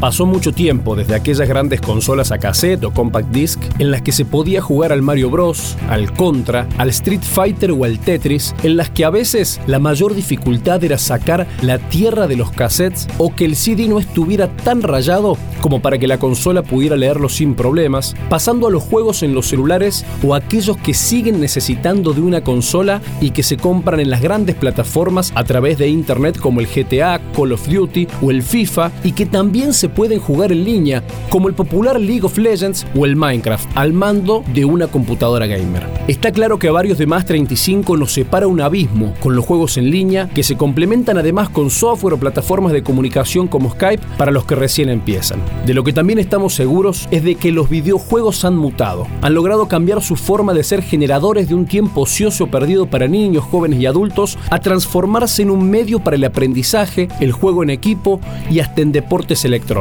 Pasó 0.00 0.26
mucho 0.26 0.52
tiempo 0.52 0.94
desde 0.94 1.14
aquellas 1.14 1.48
grandes 1.48 1.80
consolas 1.80 2.30
a 2.30 2.36
cassette 2.36 2.84
o 2.84 2.92
compact 2.92 3.30
disc 3.30 3.58
en 3.78 3.90
las 3.90 4.02
que 4.02 4.12
se 4.12 4.26
podía 4.26 4.60
jugar 4.60 4.92
al 4.92 5.00
Mario 5.00 5.30
Bros, 5.30 5.74
al 5.88 6.12
Contra, 6.12 6.68
al 6.76 6.90
Street 6.90 7.22
Fighter 7.22 7.70
o 7.70 7.84
al 7.84 7.98
Tetris, 7.98 8.54
en 8.62 8.76
las 8.76 8.90
que 8.90 9.06
a 9.06 9.10
veces 9.10 9.58
la 9.66 9.78
mayor 9.78 10.14
dificultad 10.14 10.84
era 10.84 10.98
sacar 10.98 11.46
la 11.62 11.78
tierra 11.78 12.26
de 12.26 12.36
los 12.36 12.50
cassettes 12.50 13.08
o 13.16 13.34
que 13.34 13.46
el 13.46 13.56
CD 13.56 13.88
no 13.88 13.98
estuviera 13.98 14.48
tan 14.48 14.82
rayado 14.82 15.38
como 15.62 15.80
para 15.80 15.98
que 15.98 16.06
la 16.06 16.18
consola 16.18 16.62
pudiera 16.62 16.96
leerlo 16.96 17.30
sin 17.30 17.54
problemas, 17.54 18.14
pasando 18.28 18.66
a 18.66 18.70
los 18.70 18.82
juegos 18.82 19.22
en 19.22 19.34
los 19.34 19.46
celulares 19.46 20.04
o 20.22 20.34
aquellos 20.34 20.76
que 20.76 20.92
siguen 20.92 21.40
necesitando 21.40 22.12
de 22.12 22.20
una 22.20 22.44
consola 22.44 23.00
y 23.20 23.30
que 23.30 23.42
se 23.42 23.56
compran 23.56 24.00
en 24.00 24.10
las 24.10 24.20
grandes 24.20 24.56
plataformas 24.56 25.32
a 25.34 25.44
través 25.44 25.78
de 25.78 25.88
internet 25.88 26.38
como 26.38 26.60
el 26.60 26.66
GTA, 26.66 27.20
Call 27.34 27.52
of 27.52 27.66
Duty 27.66 28.06
o 28.20 28.30
el 28.30 28.42
FIFA 28.42 28.92
y 29.02 29.12
que 29.12 29.24
también 29.24 29.72
se 29.72 29.85
pueden 29.88 30.20
jugar 30.20 30.52
en 30.52 30.64
línea 30.64 31.02
como 31.30 31.48
el 31.48 31.54
popular 31.54 32.00
League 32.00 32.24
of 32.24 32.38
Legends 32.38 32.86
o 32.94 33.04
el 33.04 33.16
Minecraft 33.16 33.68
al 33.74 33.92
mando 33.92 34.44
de 34.52 34.64
una 34.64 34.86
computadora 34.86 35.46
gamer. 35.46 35.86
Está 36.08 36.32
claro 36.32 36.58
que 36.58 36.68
a 36.68 36.72
varios 36.72 36.98
de 36.98 37.06
más 37.06 37.24
35 37.24 37.96
nos 37.96 38.12
separa 38.12 38.46
un 38.46 38.60
abismo 38.60 39.14
con 39.20 39.36
los 39.36 39.44
juegos 39.44 39.76
en 39.76 39.90
línea 39.90 40.28
que 40.34 40.42
se 40.42 40.56
complementan 40.56 41.18
además 41.18 41.48
con 41.48 41.70
software 41.70 42.14
o 42.14 42.18
plataformas 42.18 42.72
de 42.72 42.82
comunicación 42.82 43.48
como 43.48 43.70
Skype 43.70 44.04
para 44.16 44.32
los 44.32 44.44
que 44.44 44.54
recién 44.54 44.88
empiezan. 44.88 45.40
De 45.66 45.74
lo 45.74 45.84
que 45.84 45.92
también 45.92 46.18
estamos 46.18 46.54
seguros 46.54 47.08
es 47.10 47.22
de 47.24 47.34
que 47.34 47.52
los 47.52 47.68
videojuegos 47.68 48.44
han 48.44 48.56
mutado, 48.56 49.06
han 49.22 49.34
logrado 49.34 49.68
cambiar 49.68 50.02
su 50.02 50.16
forma 50.16 50.54
de 50.54 50.64
ser 50.64 50.82
generadores 50.82 51.48
de 51.48 51.54
un 51.54 51.66
tiempo 51.66 52.02
ocioso 52.02 52.46
perdido 52.48 52.86
para 52.86 53.08
niños, 53.08 53.44
jóvenes 53.44 53.80
y 53.80 53.86
adultos 53.86 54.38
a 54.50 54.58
transformarse 54.60 55.42
en 55.42 55.50
un 55.50 55.68
medio 55.68 56.00
para 56.00 56.16
el 56.16 56.24
aprendizaje, 56.24 57.08
el 57.20 57.32
juego 57.32 57.62
en 57.62 57.70
equipo 57.70 58.20
y 58.50 58.60
hasta 58.60 58.82
en 58.82 58.92
deportes 58.92 59.44
electrónicos. 59.44 59.75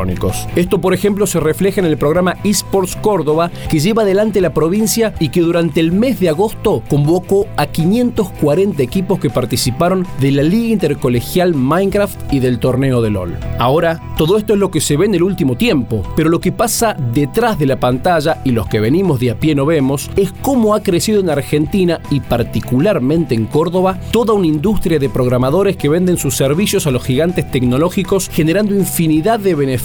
Esto, 0.55 0.81
por 0.81 0.93
ejemplo, 0.93 1.25
se 1.25 1.39
refleja 1.39 1.79
en 1.79 1.87
el 1.87 1.97
programa 1.97 2.35
eSports 2.43 2.97
Córdoba 2.97 3.49
que 3.69 3.79
lleva 3.79 4.01
adelante 4.01 4.41
la 4.41 4.53
provincia 4.53 5.13
y 5.19 5.29
que 5.29 5.39
durante 5.39 5.79
el 5.79 5.93
mes 5.93 6.19
de 6.19 6.27
agosto 6.27 6.83
convocó 6.89 7.47
a 7.55 7.67
540 7.67 8.83
equipos 8.83 9.19
que 9.19 9.29
participaron 9.29 10.05
de 10.19 10.31
la 10.31 10.43
Liga 10.43 10.73
Intercolegial 10.73 11.55
Minecraft 11.55 12.33
y 12.33 12.39
del 12.39 12.59
torneo 12.59 13.01
de 13.01 13.09
LOL. 13.09 13.37
Ahora, 13.57 14.01
todo 14.17 14.37
esto 14.37 14.53
es 14.53 14.59
lo 14.59 14.69
que 14.69 14.81
se 14.81 14.97
ve 14.97 15.05
en 15.05 15.15
el 15.15 15.23
último 15.23 15.55
tiempo, 15.55 16.03
pero 16.17 16.29
lo 16.29 16.41
que 16.41 16.51
pasa 16.51 16.97
detrás 17.13 17.57
de 17.57 17.65
la 17.65 17.79
pantalla 17.79 18.41
y 18.43 18.51
los 18.51 18.67
que 18.67 18.81
venimos 18.81 19.21
de 19.21 19.31
a 19.31 19.39
pie 19.39 19.55
no 19.55 19.65
vemos 19.65 20.09
es 20.17 20.33
cómo 20.41 20.75
ha 20.75 20.83
crecido 20.83 21.21
en 21.21 21.29
Argentina 21.29 22.01
y 22.11 22.19
particularmente 22.19 23.33
en 23.33 23.45
Córdoba 23.45 23.97
toda 24.11 24.33
una 24.33 24.47
industria 24.47 24.99
de 24.99 25.07
programadores 25.07 25.77
que 25.77 25.87
venden 25.87 26.17
sus 26.17 26.35
servicios 26.35 26.85
a 26.85 26.91
los 26.91 27.03
gigantes 27.03 27.49
tecnológicos 27.49 28.29
generando 28.29 28.75
infinidad 28.75 29.39
de 29.39 29.55
beneficios 29.55 29.84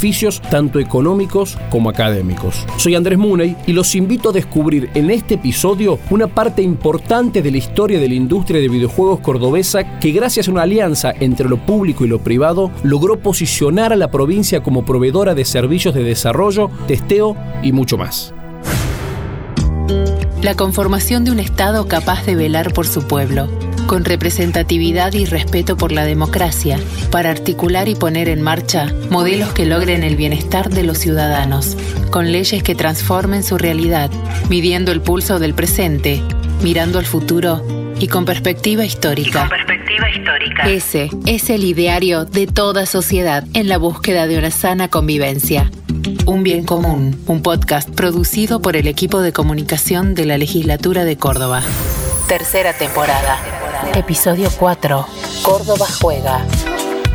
tanto 0.51 0.81
económicos 0.81 1.59
como 1.69 1.91
académicos. 1.91 2.67
Soy 2.79 2.95
Andrés 2.95 3.19
Muney 3.19 3.55
y 3.67 3.75
los 3.75 3.95
invito 3.95 4.31
a 4.31 4.33
descubrir 4.33 4.89
en 4.95 5.11
este 5.11 5.35
episodio 5.35 5.99
una 6.09 6.27
parte 6.27 6.63
importante 6.63 7.43
de 7.43 7.51
la 7.51 7.59
historia 7.59 8.01
de 8.01 8.09
la 8.09 8.15
industria 8.15 8.61
de 8.63 8.69
videojuegos 8.69 9.21
cordobesa 9.21 9.99
que 9.99 10.13
gracias 10.13 10.49
a 10.49 10.53
una 10.53 10.63
alianza 10.63 11.13
entre 11.21 11.51
lo 11.51 11.59
público 11.59 12.07
y 12.07 12.09
lo 12.09 12.19
privado 12.19 12.71
logró 12.83 13.21
posicionar 13.21 13.93
a 13.93 13.97
la 13.97 14.11
provincia 14.11 14.63
como 14.63 14.87
proveedora 14.87 15.35
de 15.35 15.45
servicios 15.45 15.95
de 15.95 16.03
desarrollo, 16.03 16.71
testeo 16.87 17.37
y 17.63 17.73
mucho 17.73 17.99
más. 17.99 18.33
La 20.43 20.55
conformación 20.55 21.25
de 21.25 21.33
un 21.33 21.39
Estado 21.39 21.87
capaz 21.87 22.25
de 22.25 22.35
velar 22.35 22.73
por 22.73 22.87
su 22.87 23.07
pueblo, 23.07 23.51
con 23.87 24.07
representatividad 24.07 25.13
y 25.13 25.27
respeto 25.27 25.77
por 25.77 25.93
la 25.93 26.07
democracia, 26.07 26.79
para 27.11 27.29
articular 27.31 27.91
y 27.91 27.95
poner 27.95 28.31
en 28.31 28.41
marcha 28.41 28.91
modelos 29.11 29.53
que 29.53 29.67
logren 29.67 30.03
el 30.03 30.17
bienestar 30.17 30.71
de 30.71 30.83
los 30.83 30.97
ciudadanos, 30.97 31.77
con 32.11 32.33
leyes 32.33 32.63
que 32.63 32.75
transformen 32.75 33.43
su 33.43 33.59
realidad, 33.59 34.11
midiendo 34.49 34.93
el 34.93 35.03
pulso 35.03 35.39
del 35.39 35.53
presente, 35.53 36.23
mirando 36.63 36.99
al 36.99 37.05
futuro 37.05 37.63
y 37.99 38.09
con 38.09 38.25
perspectiva 38.25 38.83
histórica. 38.87 39.47
Histórica. 40.09 40.69
Ese 40.69 41.11
es 41.27 41.51
el 41.51 41.65
ideario 41.65 42.25
de 42.25 42.47
toda 42.47 42.87
sociedad 42.87 43.45
en 43.55 43.69
la 43.69 43.79
búsqueda 43.79 44.27
de 44.27 44.39
una 44.39 44.51
sana 44.51 44.89
convivencia. 44.89 45.71
Un 46.27 46.43
bien 46.43 46.65
común, 46.65 47.23
un 47.27 47.43
podcast 47.43 47.91
producido 47.91 48.63
por 48.63 48.77
el 48.77 48.87
equipo 48.87 49.21
de 49.21 49.33
comunicación 49.33 50.15
de 50.15 50.27
la 50.27 50.39
legislatura 50.39 51.05
de 51.05 51.17
Córdoba. 51.17 51.63
Tercera 52.29 52.73
temporada. 52.73 53.39
Episodio 53.95 54.51
4. 54.59 55.07
Córdoba 55.43 55.87
juega. 56.01 56.47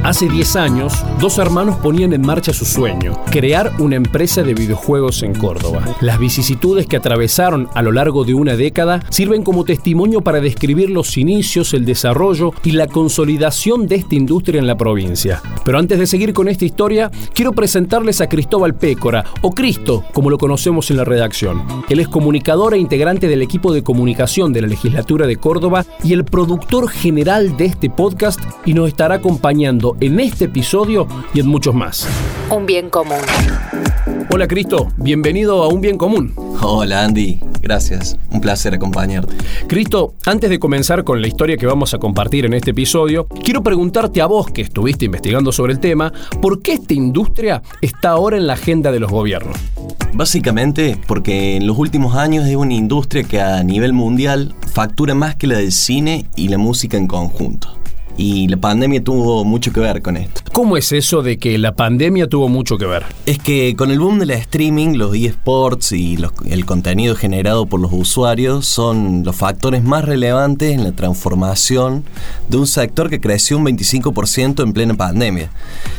Hace 0.06 0.30
10 0.30 0.56
años, 0.58 0.94
dos 1.20 1.40
hermanos 1.40 1.78
ponían 1.78 2.14
en 2.14 2.22
marcha 2.22 2.54
su 2.54 2.64
sueño, 2.64 3.20
crear 3.32 3.72
una 3.80 3.96
empresa 3.96 4.44
de 4.44 4.54
videojuegos 4.54 5.24
en 5.24 5.34
Córdoba. 5.34 5.84
Las 6.00 6.20
vicisitudes 6.20 6.86
que 6.86 6.98
atravesaron 6.98 7.70
a 7.74 7.82
lo 7.82 7.92
largo 7.92 8.24
de 8.24 8.36
una 8.36 8.56
década 8.56 9.02
sirven 9.10 9.42
como 9.42 9.66
testimonio 9.66 10.22
para 10.22 10.42
describir 10.42 10.92
los 10.92 11.18
inicios, 11.18 11.74
el 11.74 11.86
desarrollo 11.86 12.54
y 12.64 12.74
la 12.74 12.86
consolidación 12.86 13.88
de 13.88 13.96
esta 13.96 14.14
industria 14.14 14.60
en 14.60 14.68
la 14.68 14.78
provincia. 14.78 15.42
Pero 15.64 15.80
antes 15.80 15.98
de 15.98 16.06
seguir 16.06 16.34
con 16.34 16.50
esta 16.50 16.66
historia, 16.66 17.10
quiero 17.34 17.54
presentarles 17.54 18.22
a 18.22 18.30
Cristóbal 18.30 18.76
Pécora, 18.76 19.26
o 19.42 19.56
Cristo, 19.56 20.04
como 20.14 20.30
lo 20.30 20.38
conocemos 20.38 20.92
en 20.92 20.98
la 20.98 21.04
redacción. 21.04 21.64
Él 21.90 22.00
es 22.00 22.08
comunicador 22.08 22.76
e 22.76 22.78
integrante 22.78 23.28
del 23.28 23.42
equipo 23.42 23.74
de 23.74 23.82
comunicación 23.82 24.54
de 24.54 24.62
la 24.62 24.68
legislatura 24.68 25.26
de 25.26 25.38
Córdoba 25.38 25.84
y 26.04 26.14
el 26.14 26.26
productor 26.26 26.90
general 26.90 27.58
de 27.58 27.66
este 27.66 27.90
podcast 27.90 28.40
y 28.68 28.76
nos 28.76 28.90
estará 28.90 29.16
acompañando 29.16 29.95
en 30.00 30.20
este 30.20 30.46
episodio 30.46 31.08
y 31.34 31.40
en 31.40 31.48
muchos 31.48 31.74
más. 31.74 32.08
Un 32.50 32.66
bien 32.66 32.90
común. 32.90 33.18
Hola 34.32 34.48
Cristo, 34.48 34.92
bienvenido 34.98 35.64
a 35.64 35.70
Un 35.70 35.80
Bien 35.80 35.98
Común. 35.98 36.34
Hola 36.62 37.04
Andy, 37.06 37.40
gracias. 37.62 38.18
Un 38.32 38.42
placer 38.42 38.74
acompañarte. 38.74 39.34
Cristo, 39.68 40.16
antes 40.26 40.50
de 40.50 40.60
comenzar 40.60 41.04
con 41.04 41.22
la 41.22 41.28
historia 41.28 41.56
que 41.56 41.66
vamos 41.66 41.94
a 41.94 42.00
compartir 42.00 42.46
en 42.46 42.54
este 42.54 42.72
episodio, 42.72 43.28
quiero 43.28 43.64
preguntarte 43.64 44.22
a 44.22 44.26
vos 44.26 44.48
que 44.48 44.62
estuviste 44.62 45.06
investigando 45.06 45.52
sobre 45.52 45.74
el 45.74 45.80
tema, 45.80 46.12
¿por 46.42 46.62
qué 46.62 46.74
esta 46.74 46.94
industria 46.94 47.62
está 47.82 48.10
ahora 48.10 48.36
en 48.36 48.48
la 48.48 48.54
agenda 48.54 48.92
de 48.92 49.00
los 49.00 49.10
gobiernos? 49.10 49.58
Básicamente 50.14 50.98
porque 51.08 51.56
en 51.56 51.68
los 51.68 51.78
últimos 51.78 52.16
años 52.16 52.46
es 52.46 52.56
una 52.56 52.74
industria 52.74 53.24
que 53.24 53.40
a 53.40 53.64
nivel 53.64 53.94
mundial 53.94 54.54
factura 54.74 55.16
más 55.16 55.36
que 55.36 55.48
la 55.48 55.58
del 55.58 55.72
cine 55.72 56.26
y 56.36 56.50
la 56.50 56.58
música 56.58 56.98
en 56.98 57.08
conjunto. 57.08 57.85
Y 58.18 58.48
la 58.48 58.56
pandemia 58.58 59.04
tuvo 59.04 59.44
mucho 59.44 59.74
que 59.74 59.82
ver 59.82 60.02
con 60.02 60.16
esto. 60.16 60.42
¿Cómo 60.54 60.78
es 60.78 60.94
eso 60.94 61.22
de 61.22 61.38
que 61.38 61.58
la 61.58 61.76
pandemia 61.76 62.28
tuvo 62.30 62.48
mucho 62.48 62.78
que 62.78 62.86
ver? 62.86 63.04
Es 63.26 63.40
que 63.40 63.76
con 63.76 63.92
el 63.92 64.00
boom 64.00 64.20
de 64.20 64.26
la 64.26 64.36
streaming, 64.36 64.96
los 64.96 65.14
eSports 65.14 65.92
y 65.92 66.16
los- 66.16 66.32
el 66.48 66.66
contenido 66.66 67.16
generado 67.16 67.66
por 67.66 67.82
los 67.82 67.92
usuarios 67.92 68.66
son 68.66 69.24
los 69.26 69.36
factores 69.36 69.84
más 69.84 70.06
relevantes 70.06 70.74
en 70.74 70.86
la 70.86 70.94
transformación 70.94 72.06
de 72.48 72.56
un 72.58 72.68
sector 72.68 73.10
que 73.10 73.20
creció 73.20 73.58
un 73.58 73.66
25% 73.66 74.64
en 74.64 74.72
plena 74.72 74.94
pandemia. 74.94 75.50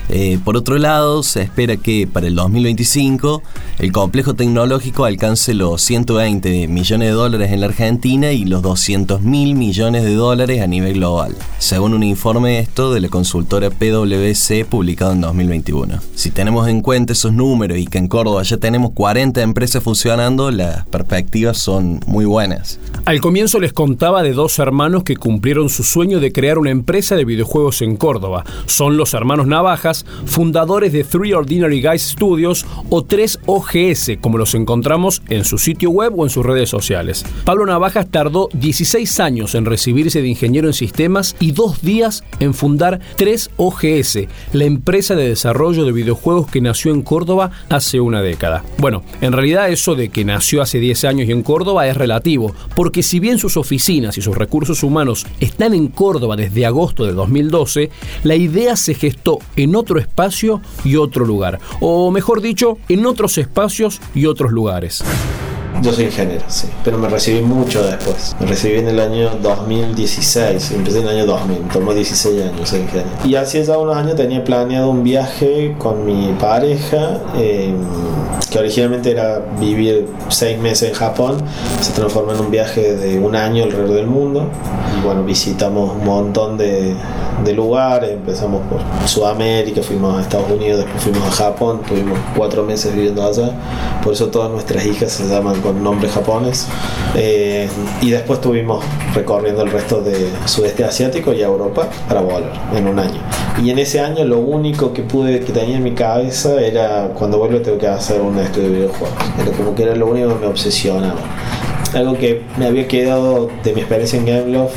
Eh, 0.09 0.39
por 0.43 0.57
otro 0.57 0.79
lado, 0.79 1.23
se 1.23 1.43
espera 1.43 1.77
que 1.77 2.07
para 2.07 2.29
el 2.29 2.35
2025 2.37 3.43
el 3.79 3.93
complejo 3.93 4.33
tecnológico 4.35 5.05
alcance 5.05 5.53
los 5.53 5.83
120 5.83 6.67
millones 6.69 7.09
de 7.09 7.15
dólares 7.15 7.53
en 7.53 7.61
la 7.61 7.67
Argentina 7.67 8.33
y 8.33 8.45
los 8.45 8.63
200 8.63 9.21
mil 9.21 9.55
millones 9.55 10.05
de 10.05 10.15
dólares 10.15 10.63
a 10.63 10.67
nivel 10.67 10.95
global, 10.95 11.35
según 11.59 11.93
un 11.93 12.06
informe 12.07 12.59
esto 12.59 12.93
de 12.93 13.01
la 13.01 13.09
consultora 13.09 13.71
PwC 13.71 14.65
publicado 14.65 15.13
en 15.13 15.21
2021. 15.21 16.01
Si 16.15 16.31
tenemos 16.31 16.69
en 16.69 16.81
cuenta 16.81 17.13
esos 17.13 17.33
números 17.33 17.79
y 17.79 17.87
que 17.87 17.99
en 17.99 18.09
Córdoba 18.09 18.43
ya 18.43 18.57
tenemos 18.57 18.93
40 18.93 19.43
empresas 19.43 19.83
funcionando, 19.83 20.51
las 20.51 20.87
perspectivas 20.87 21.59
son 21.59 22.01
muy 22.07 22.25
buenas. 22.25 22.79
Al 23.05 23.21
comienzo 23.21 23.61
les 23.61 23.73
contaba 23.73 24.23
de 24.23 24.33
dos 24.33 24.59
hermanos 24.59 25.03
que 25.03 25.17
cumplieron 25.17 25.69
su 25.69 25.83
sueño 25.85 26.21
de 26.21 26.33
crear 26.33 26.59
una 26.59 26.71
empresa 26.71 27.17
de 27.17 27.25
videojuegos 27.25 27.83
en 27.83 27.97
Córdoba. 27.97 28.45
Son 28.67 28.97
los 28.97 29.15
hermanos 29.15 29.47
Navajas, 29.47 30.07
fundadores 30.25 30.93
de 30.93 31.05
Three 31.05 31.33
Ordinary 31.33 31.83
Guys 31.83 32.03
Studios 32.03 32.67
o 32.89 33.05
3OGS, 33.05 34.21
como 34.21 34.39
los 34.39 34.55
encontramos 34.55 35.23
en 35.29 35.45
su 35.45 35.59
sitio 35.59 35.91
web 35.91 36.13
o 36.17 36.25
en 36.25 36.31
sus 36.31 36.45
redes 36.45 36.69
sociales. 36.69 37.25
Pablo 37.45 37.67
Navajas 37.67 38.07
tardó 38.11 38.49
16 38.53 39.21
años 39.21 39.55
en 39.55 39.65
recibirse 39.65 40.23
de 40.23 40.29
ingeniero 40.29 40.69
en 40.69 40.75
sistemas 40.75 41.37
y 41.41 41.53
dos 41.53 41.83
días 41.83 41.96
en 42.41 42.53
fundar 42.53 43.01
3OGS, 43.17 44.29
la 44.53 44.65
empresa 44.65 45.15
de 45.15 45.29
desarrollo 45.29 45.85
de 45.85 45.93
videojuegos 45.93 46.47
que 46.51 46.61
nació 46.61 46.93
en 46.93 47.03
Córdoba 47.03 47.51
hace 47.71 48.01
una 48.01 48.21
década. 48.21 48.65
Bueno, 48.79 49.03
en 49.21 49.33
realidad 49.33 49.71
eso 49.71 49.95
de 49.95 50.11
que 50.11 50.25
nació 50.25 50.61
hace 50.61 50.79
10 50.79 51.05
años 51.05 51.29
y 51.29 51.33
en 51.33 51.43
Córdoba 51.43 51.87
es 51.87 51.97
relativo, 51.97 52.55
porque 52.75 53.03
si 53.03 53.19
bien 53.19 53.39
sus 53.39 53.57
oficinas 53.57 54.19
y 54.19 54.23
sus 54.23 54.37
recursos 54.37 54.83
humanos 54.83 55.27
están 55.41 55.73
en 55.73 55.89
Córdoba 55.89 56.37
desde 56.37 56.67
agosto 56.67 57.07
de 57.07 57.13
2012, 57.13 57.91
la 58.25 58.35
idea 58.35 58.77
se 58.77 58.95
gestó 58.95 59.39
en 59.57 59.75
otro 59.75 59.99
espacio 59.99 60.61
y 60.85 60.97
otro 60.97 61.25
lugar, 61.25 61.61
o 61.81 62.11
mejor 62.11 62.43
dicho, 62.43 62.79
en 62.89 63.07
otros 63.07 63.39
espacios 63.39 64.01
y 64.15 64.27
otros 64.27 64.53
lugares. 64.53 65.03
Yo 65.83 65.93
soy 65.93 66.07
ingeniero, 66.07 66.45
sí, 66.49 66.69
pero 66.83 66.97
me 66.99 67.09
recibí 67.09 67.43
mucho 67.43 67.83
después. 67.83 68.35
Me 68.41 68.47
recibí 68.47 68.79
en 68.79 68.89
el 68.89 68.99
año 68.99 69.31
2016, 69.43 70.71
empecé 70.73 70.99
en 70.99 71.05
el 71.05 71.11
año 71.11 71.27
2000, 71.27 71.69
tomó 71.69 71.93
16 71.93 72.43
años 72.43 72.69
ser 72.69 72.81
ingeniero. 72.81 73.11
Y 73.25 73.35
hace 73.35 73.63
ya 73.63 73.77
unos 73.77 73.97
años 73.97 74.17
tenía 74.17 74.43
planeado 74.43 74.91
un 74.91 75.05
viaje 75.05 75.75
con 75.79 76.07
mi 76.07 76.33
pareja, 76.41 77.21
eh, 77.37 77.75
que 78.51 78.59
originalmente 78.59 79.11
era 79.11 79.41
vivir 79.61 80.09
seis 80.29 80.59
meses 80.59 80.91
en 80.91 80.95
Japón, 80.95 81.37
se 81.81 81.93
transformó 81.93 82.33
en 82.33 82.41
un 82.41 82.51
viaje 82.51 82.97
de 82.97 83.19
un 83.19 83.37
año 83.37 83.65
alrededor 83.65 83.97
del 83.97 84.07
mundo. 84.07 84.49
Y 84.99 85.05
bueno, 85.05 85.25
visitamos 85.25 85.93
un 85.95 86.05
montón 86.05 86.57
de, 86.57 86.95
de 87.45 87.53
lugares, 87.53 88.13
empezamos 88.13 88.63
por 88.69 88.81
Sudamérica, 89.09 89.83
fuimos 89.83 90.17
a 90.17 90.23
Estados 90.23 90.51
Unidos, 90.51 90.81
después 90.81 91.03
fuimos 91.03 91.23
a 91.29 91.31
Japón, 91.31 91.81
tuvimos 91.87 92.19
cuatro 92.37 92.63
meses 92.65 92.95
viviendo 92.95 93.25
allá, 93.25 93.51
por 94.03 94.13
eso 94.13 94.29
todas 94.29 94.51
nuestras 94.51 94.85
hijas 94.87 95.13
se 95.13 95.29
llaman 95.29 95.61
con 95.67 95.83
nombre 95.83 96.09
japonés. 96.09 96.69
Eh, 97.17 97.69
y 98.01 98.11
después 98.11 98.39
estuvimos 98.39 98.85
recorriendo 99.15 99.63
el 99.63 99.71
resto 99.71 100.01
de 100.01 100.31
sudeste 100.45 100.85
asiático 100.85 101.33
y 101.33 101.43
Europa 101.43 101.89
para 102.09 102.21
volar 102.21 102.53
en 102.75 102.87
un 102.87 102.99
año. 102.99 103.21
Y 103.63 103.71
en 103.71 103.79
ese 103.79 104.01
año 104.01 104.25
lo 104.25 104.39
único 104.39 104.93
que 104.93 105.03
pude, 105.03 105.41
que 105.41 105.53
tenía 105.53 105.79
en 105.79 105.83
mi 105.83 105.93
cabeza 105.93 106.61
era 106.61 107.09
cuando 107.15 107.39
vuelvo 107.39 107.61
tengo 107.61 107.79
que 107.79 107.89
hacer 107.89 108.21
un 108.21 108.39
estudio 108.39 108.69
de 108.69 108.75
videojuegos. 108.75 109.17
Era 109.41 109.51
como 109.57 109.75
que 109.75 109.83
era 109.83 109.97
lo 109.97 110.07
único 110.07 110.29
que 110.29 110.35
me 110.37 110.47
obsesionaba. 110.47 111.19
Algo 111.95 112.17
que 112.17 112.43
me 112.59 112.67
había 112.67 112.87
quedado 112.87 113.51
de 113.65 113.73
mi 113.73 113.81
experiencia 113.81 114.19
en 114.19 114.27
Gameloft 114.27 114.75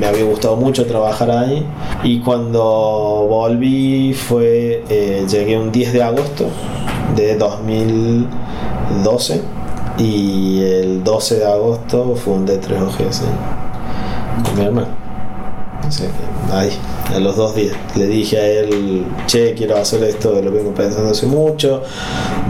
me, 0.00 0.06
había 0.06 0.24
gustado 0.24 0.56
mucho 0.56 0.86
trabajar 0.86 1.30
ahí 1.30 1.66
y 2.02 2.20
cuando 2.20 3.26
volví 3.28 4.12
fue 4.12 4.84
eh, 4.88 5.24
llegué 5.28 5.58
un 5.58 5.72
10 5.72 5.92
de 5.92 6.02
agosto 6.02 6.46
de 7.16 7.36
2012 7.36 9.42
y 9.98 10.62
el 10.62 11.04
12 11.04 11.36
de 11.36 11.44
agosto 11.44 12.16
fundé 12.16 12.60
3OGS 12.60 13.22
con 14.44 14.58
mi 14.58 14.64
hermano. 14.64 14.88
Ahí 16.52 16.70
a 17.14 17.18
los 17.18 17.36
dos 17.36 17.54
días. 17.54 17.76
Le 17.94 18.06
dije 18.06 18.38
a 18.38 18.46
él 18.46 19.06
che 19.26 19.54
quiero 19.54 19.76
hacer 19.76 20.02
esto 20.04 20.40
lo 20.40 20.50
vengo 20.50 20.72
pensando 20.72 21.10
hace 21.10 21.26
mucho. 21.26 21.82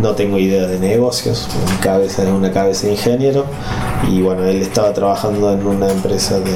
No 0.00 0.12
tengo 0.12 0.38
idea 0.38 0.67
de 0.67 0.79
negocios 0.79 1.49
mi 1.70 1.76
cabeza 1.79 2.23
es 2.23 2.29
una 2.29 2.52
cabeza 2.52 2.87
de 2.87 2.93
ingeniero 2.93 3.44
y 4.11 4.23
bueno 4.23 4.44
él 4.44 4.62
estaba 4.62 4.93
trabajando 4.93 5.52
en 5.52 5.67
una 5.67 5.90
empresa 5.90 6.38
de 6.38 6.52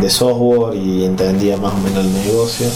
de 0.00 0.08
software 0.08 0.74
y 0.76 1.04
entendía 1.04 1.56
más 1.56 1.74
o 1.74 1.78
menos 1.78 2.04
el 2.04 2.12
negocio. 2.12 2.66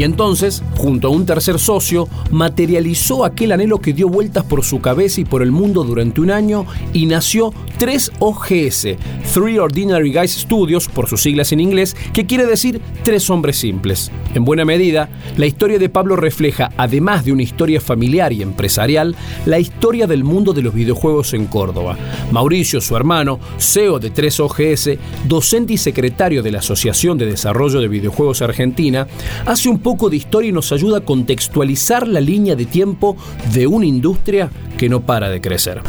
Y 0.00 0.04
entonces, 0.04 0.62
junto 0.78 1.08
a 1.08 1.10
un 1.10 1.26
tercer 1.26 1.58
socio, 1.58 2.08
materializó 2.30 3.22
aquel 3.22 3.52
anhelo 3.52 3.82
que 3.82 3.92
dio 3.92 4.08
vueltas 4.08 4.44
por 4.44 4.64
su 4.64 4.80
cabeza 4.80 5.20
y 5.20 5.26
por 5.26 5.42
el 5.42 5.52
mundo 5.52 5.84
durante 5.84 6.22
un 6.22 6.30
año 6.30 6.64
y 6.94 7.04
nació 7.04 7.52
3OGS, 7.78 8.96
Three 9.34 9.58
Ordinary 9.58 10.10
Guys 10.10 10.32
Studios, 10.32 10.88
por 10.88 11.06
sus 11.06 11.20
siglas 11.20 11.52
en 11.52 11.60
inglés, 11.60 11.94
que 12.14 12.24
quiere 12.24 12.46
decir 12.46 12.80
tres 13.04 13.28
hombres 13.28 13.58
simples. 13.58 14.10
En 14.32 14.46
buena 14.46 14.64
medida, 14.64 15.10
la 15.36 15.44
historia 15.44 15.78
de 15.78 15.90
Pablo 15.90 16.16
refleja, 16.16 16.70
además 16.78 17.26
de 17.26 17.32
una 17.32 17.42
historia 17.42 17.78
familiar 17.78 18.32
y 18.32 18.40
empresarial, 18.40 19.14
la 19.44 19.58
historia 19.58 20.06
del 20.06 20.24
mundo 20.24 20.54
de 20.54 20.62
los 20.62 20.72
videojuegos 20.72 21.34
en 21.34 21.44
Córdoba. 21.44 21.98
Mauricio, 22.32 22.80
su 22.80 22.96
hermano, 22.96 23.38
CEO 23.58 23.98
de 23.98 24.14
3OGS, 24.14 24.98
docente 25.26 25.74
y 25.74 25.78
secretario 25.78 26.42
de 26.42 26.52
la 26.52 26.60
Asociación 26.60 27.18
de 27.18 27.26
Desarrollo 27.26 27.82
de 27.82 27.88
Videojuegos 27.88 28.40
Argentina, 28.40 29.06
hace 29.44 29.68
un 29.68 29.78
poco 29.78 29.89
de 29.90 30.16
historia 30.16 30.50
y 30.50 30.52
nos 30.52 30.70
ayuda 30.72 30.98
a 30.98 31.00
contextualizar 31.00 32.06
la 32.06 32.20
línea 32.20 32.54
de 32.54 32.64
tiempo 32.64 33.16
de 33.52 33.66
una 33.66 33.86
industria 33.86 34.50
que 34.78 34.88
no 34.88 35.00
para 35.00 35.28
de 35.28 35.40
crecer. 35.40 35.80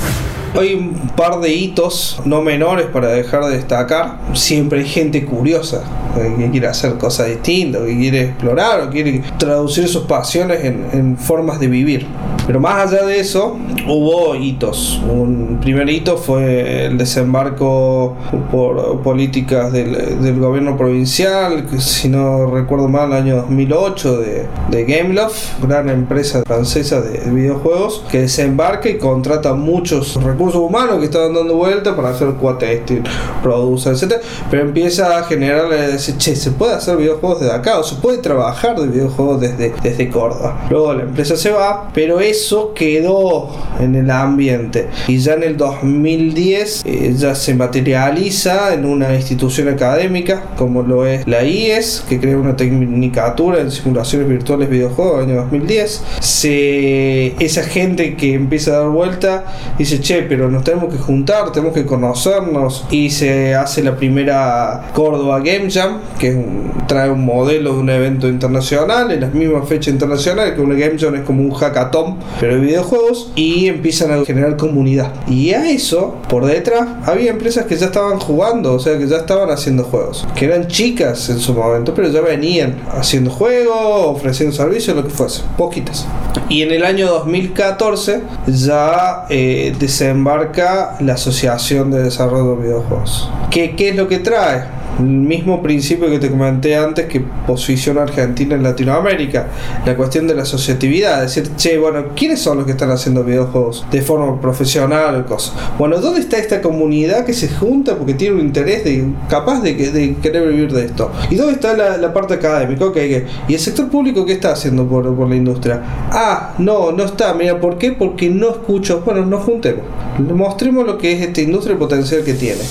Hay 0.60 0.74
un 0.74 1.10
par 1.16 1.40
de 1.40 1.54
hitos 1.54 2.20
no 2.26 2.42
menores 2.42 2.88
para 2.88 3.08
dejar 3.10 3.46
de 3.46 3.56
destacar. 3.56 4.20
Siempre 4.34 4.80
hay 4.80 4.86
gente 4.86 5.24
curiosa 5.24 5.84
eh, 6.18 6.36
que 6.38 6.52
quiere 6.52 6.68
hacer 6.68 6.98
cosas 6.98 7.28
distintas, 7.28 7.84
que 7.84 7.98
quiere 7.98 8.22
explorar 8.24 8.82
o 8.82 8.90
quiere 8.90 9.24
traducir 9.38 9.88
sus 9.88 10.04
pasiones 10.04 10.66
en, 10.66 11.16
formas 11.18 11.60
de 11.60 11.68
vivir. 11.68 12.06
Pero 12.48 12.60
más 12.60 12.92
allá 12.92 13.06
de 13.06 13.20
eso, 13.20 13.58
hubo 13.92 14.36
hitos. 14.36 15.02
Un 15.10 15.60
primer 15.62 15.90
hito 15.90 16.18
fue 16.18 16.86
el 16.86 16.98
desembarco 16.98 18.16
por 18.50 19.02
políticas 19.02 19.72
del, 19.72 20.40
gobierno 20.40 20.78
provincial, 20.78 21.68
que 21.70 21.80
si 21.80 22.08
no 22.08 22.48
recuerdo 22.48 22.88
mal, 22.88 23.12
el 23.12 23.18
año 23.18 23.36
2008 23.38 24.18
de, 24.18 24.48
de 24.70 24.86
Gameloft, 24.86 25.62
gran 25.62 25.90
empresa 25.90 26.42
francesa 26.46 27.02
de 27.02 27.30
videojuegos, 27.30 28.04
que 28.10 28.22
desembarca 28.22 28.90
y 28.90 28.98
contrata 28.98 29.54
muchos 29.54 30.22
recursos 30.24 30.62
humanos 30.62 31.00
que 31.00 31.06
estaban 31.06 31.34
dando 31.34 31.56
vuelta 31.56 31.96
para 31.96 32.10
hacer 32.10 32.34
testing, 32.60 33.04
produce, 33.44 33.90
etc. 33.90 34.22
Pero 34.50 34.64
empieza 34.64 35.18
a 35.18 35.24
generarle 35.24 35.92
decir, 35.92 36.18
che, 36.18 36.36
se 36.36 36.52
puede 36.52 36.74
hacer 36.74 36.98
videojuegos 36.98 37.42
desde 37.42 37.54
acá 37.54 37.80
o 37.80 37.84
se 37.84 37.96
puede 37.96 38.20
trabajar 38.20 38.80
de 38.80 38.88
videojuegos 38.88 39.42
desde, 39.42 39.74
desde 39.84 40.10
Córdoba. 40.10 40.66
Luego 40.70 40.94
la 40.94 41.04
empresa 41.04 41.36
se 41.36 41.52
va, 41.52 41.90
pero 41.94 42.20
eso 42.20 42.74
quedó 42.74 43.50
en 43.82 43.96
el 43.96 44.10
ambiente. 44.10 44.88
Y 45.08 45.18
ya 45.18 45.34
en 45.34 45.44
el 45.44 45.58
2010 45.58 46.84
eh, 46.86 47.14
ya 47.18 47.36
se 47.36 47.54
materializa 47.56 48.74
en 48.74 48.86
una 48.86 49.14
institución 49.16 49.68
académica 49.68 50.44
como 50.58 50.82
lo 50.84 51.06
es 51.06 51.28
la 51.28 51.44
IES, 51.44 52.04
que 52.08 52.20
crea 52.20 52.38
una 52.38 52.56
tecnicatura 52.56 53.62
en 53.62 53.72
simulaciones 53.72 54.28
virtuales 54.28 54.70
videojuegos 54.70 55.24
en 55.24 55.32
el 55.32 55.38
año 55.38 55.42
2010. 55.44 56.04
Se, 56.20 57.28
esa 57.44 57.64
gente 57.64 58.16
que 58.16 58.34
empieza 58.34 58.72
a 58.72 58.80
dar 58.80 58.90
vuelta 58.90 59.44
dice, 59.78 60.00
che, 60.00 60.24
pero 60.24 60.50
nos 60.50 60.64
tenemos 60.64 60.94
que 60.94 61.00
juntar, 61.00 61.52
tenemos 61.52 61.74
que 61.74 61.86
conocernos 61.86 62.86
y 62.92 63.10
se 63.10 63.56
hace 63.56 63.84
la 63.84 63.96
primera 63.96 64.90
Córdoba 64.94 65.40
Game 65.40 65.70
Jam, 65.70 66.00
que 66.20 66.46
trae 66.88 67.10
un 67.10 67.26
modelo 67.26 67.74
de 67.74 67.80
un 67.80 67.90
evento 67.90 68.28
internacional 68.28 69.12
en 69.12 69.22
la 69.22 69.28
misma 69.28 69.64
fecha 69.64 69.90
internacional, 69.90 70.54
que 70.56 70.62
una 70.62 70.76
Game 70.76 70.98
Jam 70.98 71.16
es 71.16 71.22
como 71.22 71.44
un 71.44 71.52
hackathon, 71.52 72.18
pero 72.40 72.56
de 72.56 72.62
videojuegos, 72.62 73.32
y 73.36 73.61
empiezan 73.68 74.12
a 74.12 74.24
generar 74.26 74.58
comunidad. 74.58 75.14
Y 75.28 75.52
a 75.52 75.70
eso, 75.70 76.18
por 76.30 76.46
detrás, 76.46 76.88
había 77.06 77.32
empresas 77.32 77.66
que 77.66 77.76
ya 77.76 77.88
estaban 77.88 78.20
jugando, 78.20 78.74
o 78.74 78.80
sea, 78.80 78.98
que 78.98 79.08
ya 79.08 79.18
estaban 79.18 79.50
haciendo 79.50 79.84
juegos, 79.84 80.28
que 80.36 80.46
eran 80.46 80.68
chicas 80.68 81.30
en 81.30 81.40
su 81.40 81.54
momento, 81.54 81.94
pero 81.94 82.10
ya 82.10 82.22
venían 82.22 82.76
haciendo 82.92 83.32
juegos, 83.32 84.18
ofreciendo 84.18 84.56
servicios, 84.56 84.96
lo 84.96 85.04
que 85.04 85.10
fuese, 85.10 85.42
poquitas. 85.58 86.08
Y 86.50 86.62
en 86.62 86.72
el 86.72 86.84
año 86.84 87.08
2014 87.08 88.22
ya 88.48 89.26
eh, 89.30 89.76
embarca 90.02 90.98
la 91.00 91.14
Asociación 91.14 91.92
de 91.92 92.04
Desarrollo 92.04 92.56
de 92.56 92.64
Videojuegos. 92.64 93.30
¿Qué, 93.50 93.76
¿Qué 93.76 93.90
es 93.90 93.96
lo 93.96 94.08
que 94.08 94.20
trae? 94.20 94.82
el 95.00 95.06
mismo 95.06 95.62
principio 95.62 96.10
que 96.10 96.20
te 96.20 96.30
comenté 96.30 96.76
antes 96.76 97.06
que 97.08 97.22
posiciona 97.48 98.02
a 98.02 98.04
Argentina 98.04 98.56
en 98.56 98.64
Latinoamérica, 98.64 99.48
la 99.86 99.96
cuestión 99.96 100.28
de 100.28 100.36
la 100.36 100.44
asociatividad, 100.44 101.22
decir, 101.22 101.56
che, 101.56 101.78
bueno, 101.78 102.08
¿quiénes 102.16 102.42
son 102.42 102.58
los 102.58 102.66
que 102.66 102.74
están 102.74 102.92
haciendo 102.92 103.24
videojuegos 103.24 103.51
de 103.92 104.02
forma 104.02 104.40
profesional 104.40 105.26
cosas? 105.26 105.54
Bueno, 105.78 106.00
¿dónde 106.00 106.20
está 106.20 106.38
esta 106.38 106.62
comunidad 106.62 107.26
que 107.26 107.34
se 107.34 107.50
junta 107.50 107.98
porque 107.98 108.14
tiene 108.14 108.36
un 108.36 108.42
interés 108.42 108.84
de, 108.84 109.06
capaz 109.30 109.62
de, 109.62 109.74
de 109.74 110.16
querer 110.16 110.48
vivir 110.50 110.72
de 110.72 110.86
esto? 110.86 111.12
¿Y 111.30 111.36
dónde 111.36 111.54
está 111.54 111.76
la, 111.76 112.14
parte 112.14 112.34
académica? 112.34 112.86
Okay, 112.86 113.26
¿Y 113.48 113.54
el 113.54 113.60
sector 113.60 113.90
público 113.90 114.26
qué 114.26 114.34
está 114.34 114.52
haciendo 114.52 114.88
por, 114.88 115.16
por 115.16 115.30
la 115.30 115.36
industria? 115.36 115.82
Ah, 116.12 116.54
no, 116.58 116.92
no 116.92 117.04
está, 117.04 117.34
mira, 117.34 117.60
¿por 117.60 117.78
qué? 117.78 117.92
Porque 117.92 118.30
no 118.30 118.50
escucho, 118.50 119.02
bueno, 119.06 119.26
nos 119.26 119.44
juntemos, 119.44 119.84
mostremos 120.20 120.86
lo 120.86 120.98
que 120.98 121.14
es 121.14 121.22
esta 121.22 121.42
industria 121.42 121.74
el 121.74 121.80
potencial 121.80 122.24
que 122.24 122.34
tiene. 122.34 122.62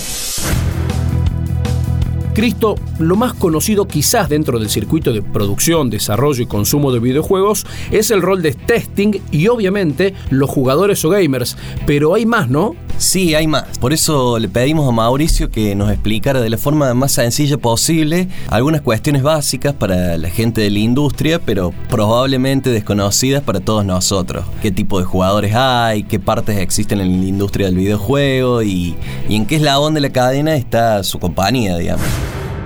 Cristo, 2.40 2.76
lo 2.99 3.16
más 3.16 3.35
conocido 3.35 3.87
quizás 3.87 4.30
dentro 4.30 4.59
del 4.59 4.70
circuito 4.70 5.12
de 5.12 5.20
producción, 5.20 5.90
desarrollo 5.90 6.42
y 6.42 6.47
consumo 6.47 6.90
de 6.90 6.99
videojuegos 6.99 7.66
es 7.90 8.11
el 8.11 8.23
rol 8.23 8.40
de 8.40 8.52
testing 8.52 9.20
y 9.30 9.49
obviamente 9.49 10.14
los 10.30 10.49
jugadores 10.49 11.04
o 11.04 11.11
gamers, 11.11 11.59
pero 11.87 12.14
hay 12.14 12.25
más, 12.25 12.49
¿no? 12.49 12.76
Sí, 13.00 13.35
hay 13.35 13.47
más. 13.47 13.78
Por 13.78 13.95
eso 13.95 14.38
le 14.38 14.47
pedimos 14.47 14.87
a 14.87 14.92
Mauricio 14.92 15.50
que 15.50 15.75
nos 15.75 15.90
explicara 15.90 16.42
de 16.42 16.50
la 16.50 16.59
forma 16.59 16.92
más 16.92 17.12
sencilla 17.12 17.57
posible 17.57 18.28
algunas 18.49 18.83
cuestiones 18.83 19.23
básicas 19.23 19.73
para 19.73 20.19
la 20.19 20.28
gente 20.28 20.61
de 20.61 20.69
la 20.69 20.80
industria, 20.80 21.38
pero 21.38 21.73
probablemente 21.88 22.69
desconocidas 22.69 23.42
para 23.42 23.61
todos 23.61 23.87
nosotros. 23.87 24.45
¿Qué 24.61 24.71
tipo 24.71 24.99
de 24.99 25.07
jugadores 25.07 25.54
hay? 25.54 26.02
¿Qué 26.02 26.21
partes 26.21 26.59
existen 26.59 27.00
en 27.00 27.23
la 27.23 27.26
industria 27.26 27.69
del 27.69 27.76
videojuego? 27.76 28.62
¿Y, 28.62 28.95
y 29.30 29.35
en 29.35 29.47
qué 29.47 29.57
eslabón 29.57 29.95
de 29.95 30.00
la 30.00 30.11
cadena 30.11 30.54
está 30.57 31.02
su 31.02 31.19
compañía, 31.19 31.78
digamos? 31.78 32.07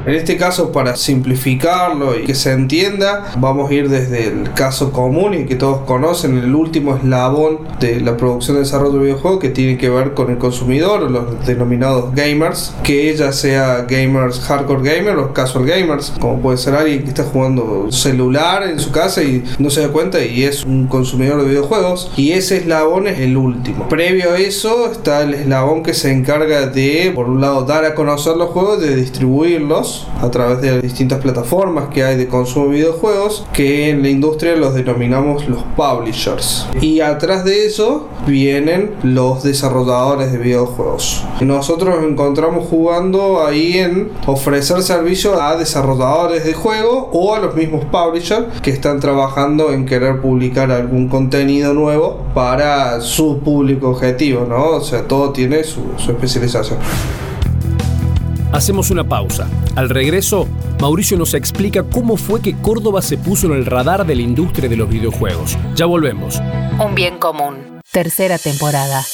En 0.06 0.14
este 0.14 0.36
caso, 0.36 0.70
para 0.70 0.96
simplificarlo 0.96 2.18
y 2.18 2.24
que 2.24 2.34
se 2.34 2.52
entienda, 2.52 3.32
vamos 3.38 3.70
a 3.70 3.74
ir 3.74 3.88
desde 3.88 4.26
el 4.26 4.52
caso 4.52 4.92
común 4.92 5.32
y 5.32 5.46
que 5.46 5.56
todos 5.56 5.86
conocen, 5.86 6.36
el 6.36 6.54
último 6.54 6.94
eslabón 6.94 7.60
de 7.80 8.02
la 8.02 8.14
producción 8.14 8.58
y 8.58 8.60
desarrollo 8.60 8.98
de 8.98 9.04
videojuegos 9.06 9.40
que 9.40 9.48
tiene 9.48 9.78
que 9.78 9.88
ver 9.88 10.12
con 10.12 10.30
el 10.30 10.36
consumidor, 10.36 11.10
los 11.10 11.46
denominados 11.46 12.14
gamers, 12.14 12.74
que 12.82 13.16
ya 13.16 13.32
sea 13.32 13.86
gamers 13.88 14.40
hardcore 14.40 14.82
gamer 14.82 15.16
o 15.16 15.32
casual 15.32 15.64
gamers, 15.64 16.12
como 16.20 16.38
puede 16.38 16.58
ser 16.58 16.74
alguien 16.74 17.02
que 17.02 17.08
está 17.08 17.24
jugando 17.24 17.90
celular 17.90 18.64
en 18.64 18.80
su 18.80 18.90
casa 18.92 19.22
y 19.22 19.42
no 19.58 19.70
se 19.70 19.80
da 19.80 19.88
cuenta 19.88 20.22
y 20.22 20.44
es 20.44 20.64
un 20.64 20.86
consumidor 20.86 21.40
de 21.40 21.48
videojuegos. 21.48 22.12
Y 22.14 22.32
ese 22.32 22.58
eslabón 22.58 23.06
es 23.06 23.20
el 23.20 23.38
último. 23.38 23.88
Previo 23.88 24.32
a 24.32 24.38
eso 24.38 24.92
está 24.92 25.22
el 25.22 25.32
eslabón 25.32 25.82
que 25.82 25.94
se 25.94 26.12
encarga 26.12 26.66
de, 26.66 27.10
por 27.14 27.30
un 27.30 27.40
lado, 27.40 27.64
dar 27.64 27.86
a 27.86 27.94
conocer 27.94 28.36
los 28.36 28.50
juegos, 28.50 28.82
de 28.82 28.96
distribuirlos 28.96 29.93
a 30.20 30.30
través 30.30 30.60
de 30.60 30.80
distintas 30.80 31.20
plataformas 31.20 31.88
que 31.88 32.04
hay 32.04 32.16
de 32.16 32.28
consumo 32.28 32.66
de 32.66 32.76
videojuegos, 32.76 33.46
que 33.52 33.90
en 33.90 34.02
la 34.02 34.08
industria 34.08 34.56
los 34.56 34.74
denominamos 34.74 35.48
los 35.48 35.62
publishers. 35.76 36.66
Y 36.80 37.00
atrás 37.00 37.44
de 37.44 37.66
eso 37.66 38.08
vienen 38.26 38.92
los 39.02 39.42
desarrolladores 39.42 40.32
de 40.32 40.38
videojuegos. 40.38 41.24
Nosotros 41.40 41.96
nos 41.96 42.04
encontramos 42.04 42.66
jugando 42.68 43.44
ahí 43.44 43.78
en 43.78 44.10
ofrecer 44.26 44.82
servicio 44.82 45.40
a 45.40 45.56
desarrolladores 45.56 46.44
de 46.44 46.54
juegos 46.54 47.06
o 47.12 47.34
a 47.34 47.40
los 47.40 47.54
mismos 47.54 47.84
publishers 47.86 48.60
que 48.62 48.70
están 48.70 49.00
trabajando 49.00 49.72
en 49.72 49.86
querer 49.86 50.20
publicar 50.20 50.70
algún 50.70 51.08
contenido 51.08 51.74
nuevo 51.74 52.20
para 52.34 53.00
su 53.00 53.38
público 53.40 53.90
objetivo, 53.90 54.46
¿no? 54.48 54.70
O 54.70 54.80
sea, 54.80 55.06
todo 55.06 55.30
tiene 55.30 55.64
su, 55.64 55.82
su 55.96 56.12
especialización. 56.12 56.78
Hacemos 58.54 58.92
una 58.92 59.02
pausa. 59.02 59.48
Al 59.74 59.88
regreso, 59.88 60.46
Mauricio 60.80 61.18
nos 61.18 61.34
explica 61.34 61.82
cómo 61.82 62.16
fue 62.16 62.40
que 62.40 62.54
Córdoba 62.54 63.02
se 63.02 63.18
puso 63.18 63.48
en 63.48 63.54
el 63.54 63.66
radar 63.66 64.06
de 64.06 64.14
la 64.14 64.22
industria 64.22 64.68
de 64.68 64.76
los 64.76 64.88
videojuegos. 64.88 65.58
Ya 65.74 65.86
volvemos. 65.86 66.40
Un 66.78 66.94
bien 66.94 67.18
común. 67.18 67.80
Tercera 67.90 68.38
temporada. 68.38 69.04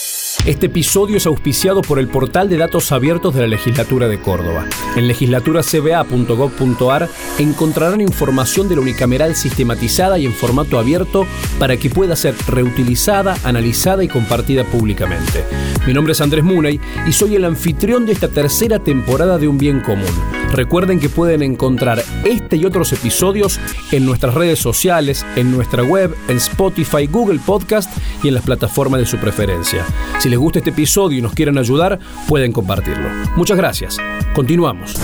Este 0.46 0.66
episodio 0.66 1.18
es 1.18 1.26
auspiciado 1.26 1.82
por 1.82 1.98
el 1.98 2.08
portal 2.08 2.48
de 2.48 2.56
datos 2.56 2.92
abiertos 2.92 3.34
de 3.34 3.42
la 3.42 3.46
Legislatura 3.46 4.08
de 4.08 4.18
Córdoba. 4.18 4.66
En 4.96 5.06
legislaturacba.gov.ar 5.06 7.10
encontrarán 7.38 8.00
información 8.00 8.66
de 8.66 8.76
la 8.76 8.80
unicameral 8.80 9.36
sistematizada 9.36 10.18
y 10.18 10.24
en 10.24 10.32
formato 10.32 10.78
abierto 10.78 11.26
para 11.58 11.76
que 11.76 11.90
pueda 11.90 12.16
ser 12.16 12.34
reutilizada, 12.48 13.36
analizada 13.44 14.02
y 14.02 14.08
compartida 14.08 14.64
públicamente. 14.64 15.44
Mi 15.86 15.92
nombre 15.92 16.14
es 16.14 16.20
Andrés 16.22 16.42
Muney 16.42 16.80
y 17.06 17.12
soy 17.12 17.36
el 17.36 17.44
anfitrión 17.44 18.06
de 18.06 18.12
esta 18.12 18.28
tercera 18.28 18.78
temporada 18.78 19.36
de 19.36 19.46
Un 19.46 19.58
Bien 19.58 19.80
Común. 19.80 20.39
Recuerden 20.52 20.98
que 20.98 21.08
pueden 21.08 21.42
encontrar 21.42 22.02
este 22.24 22.56
y 22.56 22.64
otros 22.64 22.92
episodios 22.92 23.60
en 23.92 24.04
nuestras 24.04 24.34
redes 24.34 24.58
sociales, 24.58 25.24
en 25.36 25.52
nuestra 25.52 25.82
web, 25.84 26.14
en 26.28 26.36
Spotify, 26.38 27.06
Google 27.06 27.38
Podcast 27.44 27.90
y 28.22 28.28
en 28.28 28.34
las 28.34 28.42
plataformas 28.42 29.00
de 29.00 29.06
su 29.06 29.16
preferencia. 29.18 29.86
Si 30.18 30.28
les 30.28 30.38
gusta 30.38 30.58
este 30.58 30.70
episodio 30.70 31.18
y 31.18 31.22
nos 31.22 31.34
quieren 31.34 31.56
ayudar, 31.56 31.98
pueden 32.28 32.52
compartirlo. 32.52 33.08
Muchas 33.36 33.56
gracias. 33.56 33.96
Continuamos. 34.34 34.96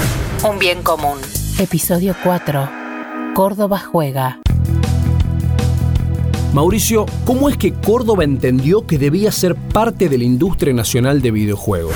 Un 0.49 0.59
bien 0.59 0.83
común. 0.83 1.19
Episodio 1.59 2.15
4. 2.23 2.69
Córdoba 3.35 3.79
juega. 3.79 4.41
Mauricio, 6.53 7.07
¿cómo 7.25 7.49
es 7.49 7.57
que 7.57 7.73
Córdoba 7.73 8.25
entendió 8.25 8.87
que 8.87 8.99
debía 8.99 9.31
ser 9.31 9.55
parte 9.55 10.09
de 10.09 10.19
la 10.19 10.25
industria 10.25 10.73
nacional 10.73 11.21
de 11.23 11.31
videojuegos? 11.31 11.95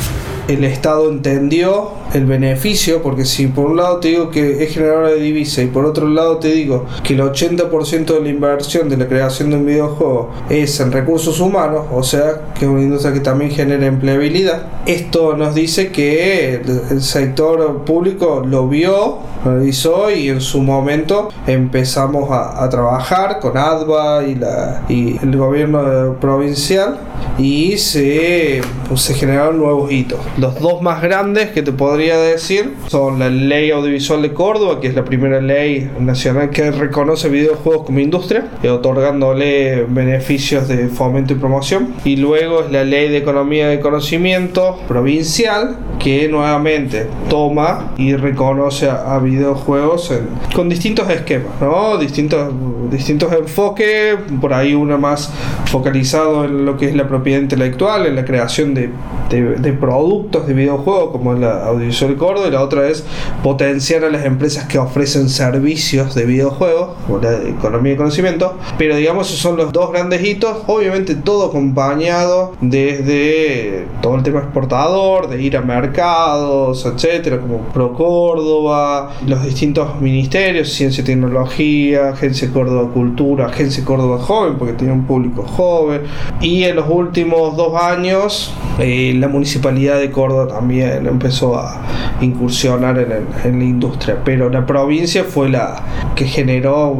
el 0.51 0.65
Estado 0.65 1.09
entendió 1.09 1.93
el 2.13 2.27
beneficio, 2.27 3.03
porque 3.03 3.25
si 3.25 3.47
por 3.47 3.67
un 3.67 3.77
lado 3.77 3.99
te 4.01 4.09
digo 4.09 4.31
que 4.31 4.63
es 4.63 4.75
generadora 4.75 5.11
de 5.11 5.21
divisa 5.21 5.63
y 5.63 5.67
por 5.67 5.85
otro 5.85 6.09
lado 6.09 6.39
te 6.39 6.49
digo 6.49 6.87
que 7.03 7.15
el 7.15 7.21
80% 7.21 8.05
de 8.07 8.21
la 8.21 8.29
inversión 8.29 8.89
de 8.89 8.97
la 8.97 9.07
creación 9.07 9.51
de 9.51 9.57
un 9.57 9.67
videojuego 9.67 10.31
es 10.49 10.81
en 10.81 10.93
recursos 10.93 11.41
humanos, 11.41 11.87
o 11.93 12.03
sea, 12.03 12.53
que 12.59 12.65
es 12.65 12.71
una 12.71 12.83
industria 12.83 13.13
que 13.13 13.21
también 13.21 13.51
genera 13.51 13.87
empleabilidad, 13.87 14.63
esto 14.87 15.37
nos 15.37 15.55
dice 15.55 15.93
que 15.93 16.61
el 16.91 17.03
sector 17.03 17.85
público 17.85 18.43
lo 18.47 18.69
vio, 18.69 19.19
lo 19.45 19.59
revisó 19.59 20.11
y 20.11 20.29
en 20.29 20.41
su 20.41 20.61
momento 20.61 21.29
empezamos 21.47 22.31
a, 22.31 22.63
a 22.63 22.69
trabajar 22.69 23.41
con 23.41 23.57
ADVA 23.57 24.25
y, 24.25 24.35
la, 24.35 24.83
y 24.89 25.17
el 25.23 25.37
gobierno 25.37 26.17
provincial 26.21 26.99
y 27.39 27.79
se, 27.79 28.61
pues, 28.89 29.01
se 29.03 29.15
generaron 29.15 29.59
nuevos 29.59 29.91
hitos. 29.91 30.19
Los 30.39 30.59
dos 30.61 30.83
más 30.83 31.03
grandes 31.03 31.51
que 31.51 31.63
te 31.63 31.73
podría 31.73 32.00
decir 32.09 32.75
son 32.89 33.19
la 33.19 33.29
Ley 33.29 33.71
Audiovisual 33.71 34.23
de 34.23 34.33
Córdoba, 34.33 34.81
que 34.81 34.89
es 34.89 34.95
la 34.95 35.05
primera 35.05 35.41
ley 35.41 35.91
nacional 35.99 36.51
que 36.51 36.71
reconoce 36.71 37.29
videojuegos 37.29 37.87
como 37.87 38.01
industria, 38.01 38.47
eh, 38.63 38.71
otorgándole 38.71 39.85
beneficios 39.89 40.69
de 40.69 40.89
fomento 40.89 41.33
y 41.33 41.37
promoción. 41.37 41.95
Y 42.05 42.17
luego 42.17 42.63
es 42.63 42.71
la 42.73 42.85
Ley 42.85 43.09
de 43.09 43.19
Economía 43.19 43.69
de 43.69 43.81
Conocimiento 43.81 44.79
provincial, 44.89 45.77
que 45.99 46.29
nuevamente 46.29 47.07
toma 47.29 47.93
y 47.99 48.15
reconoce 48.17 48.89
a, 48.89 49.15
a 49.15 49.19
videojuegos 49.19 50.11
en- 50.11 50.29
con 50.55 50.69
distintos 50.69 51.11
esquemas, 51.11 51.53
¿no? 51.61 51.99
Distintos, 51.99 52.53
distintos 52.91 53.33
enfoques, 53.33 54.17
por 54.41 54.55
ahí 54.55 54.75
uno 54.75 54.97
más 54.99 55.31
focalizado 55.67 56.45
en 56.45 56.65
lo 56.65 56.77
que 56.77 56.87
es 56.89 56.95
la 56.95 57.07
propiedad 57.07 57.41
intelectual, 57.41 58.07
en 58.07 58.17
la 58.17 58.25
creación 58.25 58.75
de, 58.75 58.91
de- 59.31 59.57
de 59.57 59.73
productos 59.73 60.47
de 60.47 60.55
videojuegos 60.55 61.11
como 61.13 61.33
la 61.35 61.67
Audiovisual 61.67 62.17
Córdoba 62.17 62.49
y 62.49 62.51
la 62.51 62.63
otra 62.63 62.89
es 62.89 63.05
potenciar 63.43 64.05
a 64.05 64.11
las 64.11 64.25
empresas 64.25 64.65
que 64.67 64.79
ofrecen 64.79 65.29
servicios 65.29 66.15
de 66.15 66.25
videojuegos, 66.27 66.91
como 67.07 67.19
la 67.19 67.35
economía 67.49 67.93
de 67.93 67.97
conocimiento, 67.99 68.55
pero 68.77 68.97
digamos 68.97 69.29
esos 69.29 69.41
son 69.41 69.57
los 69.57 69.73
dos 69.73 69.93
grandes 69.93 70.23
hitos, 70.25 70.59
obviamente 70.67 71.15
todo 71.15 71.47
acompañado 71.47 72.53
desde 72.61 73.87
todo 74.03 74.17
el 74.17 74.23
tema 74.23 74.41
exportador, 74.41 75.29
de 75.29 75.41
ir 75.43 75.57
a 75.57 75.61
mercados, 75.63 76.85
etcétera, 76.85 77.39
como 77.41 77.59
Pro 77.73 77.93
Córdoba, 77.95 79.11
los 79.27 79.43
distintos 79.45 80.01
ministerios, 80.01 80.69
Ciencia 80.73 81.03
y 81.03 81.05
Tecnología, 81.05 82.09
Agencia 82.11 82.51
Córdoba 82.53 82.91
Cultura, 82.93 83.47
Agencia 83.47 83.85
Córdoba 83.85 84.19
Joven, 84.19 84.57
porque 84.59 84.75
tiene 84.75 84.93
un 84.93 85.05
público 85.05 85.43
joven, 85.43 86.03
y 86.41 86.65
en 86.65 86.77
los 86.77 86.87
últimos 86.89 87.57
dos 87.57 87.75
años 87.81 88.53
eh, 88.79 89.13
la 89.21 89.29
municipalidad 89.29 90.01
de 90.01 90.11
Córdoba 90.11 90.49
también 90.49 91.07
empezó 91.07 91.59
a 91.59 91.83
incursionar 92.23 92.99
en, 93.45 93.59
la 93.59 93.65
industria, 93.65 94.23
pero 94.25 94.49
la 94.49 94.65
provincia 94.65 95.25
fue 95.25 95.51
la 95.51 95.83
que 96.15 96.25
generó 96.25 96.91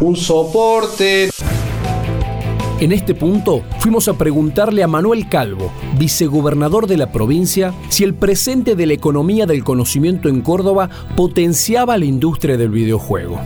un 0.00 0.16
soporte, 0.16 1.30
En 2.80 2.92
este 2.92 3.14
punto, 3.14 3.62
fuimos 3.78 4.08
a 4.08 4.14
preguntarle 4.14 4.82
a 4.82 4.88
Manuel 4.88 5.28
Calvo, 5.28 5.72
vicegobernador 5.96 6.86
de 6.86 6.98
la 6.98 7.12
provincia, 7.12 7.72
si 7.88 8.04
el 8.04 8.14
presente 8.14 8.74
de 8.74 8.86
la 8.86 8.92
economía 8.92 9.46
del 9.46 9.64
conocimiento 9.64 10.28
en 10.28 10.42
Córdoba 10.42 10.90
potenciaba 11.16 11.96
la 11.96 12.04
industria 12.04 12.58
del 12.58 12.70
videojuego. 12.70 13.40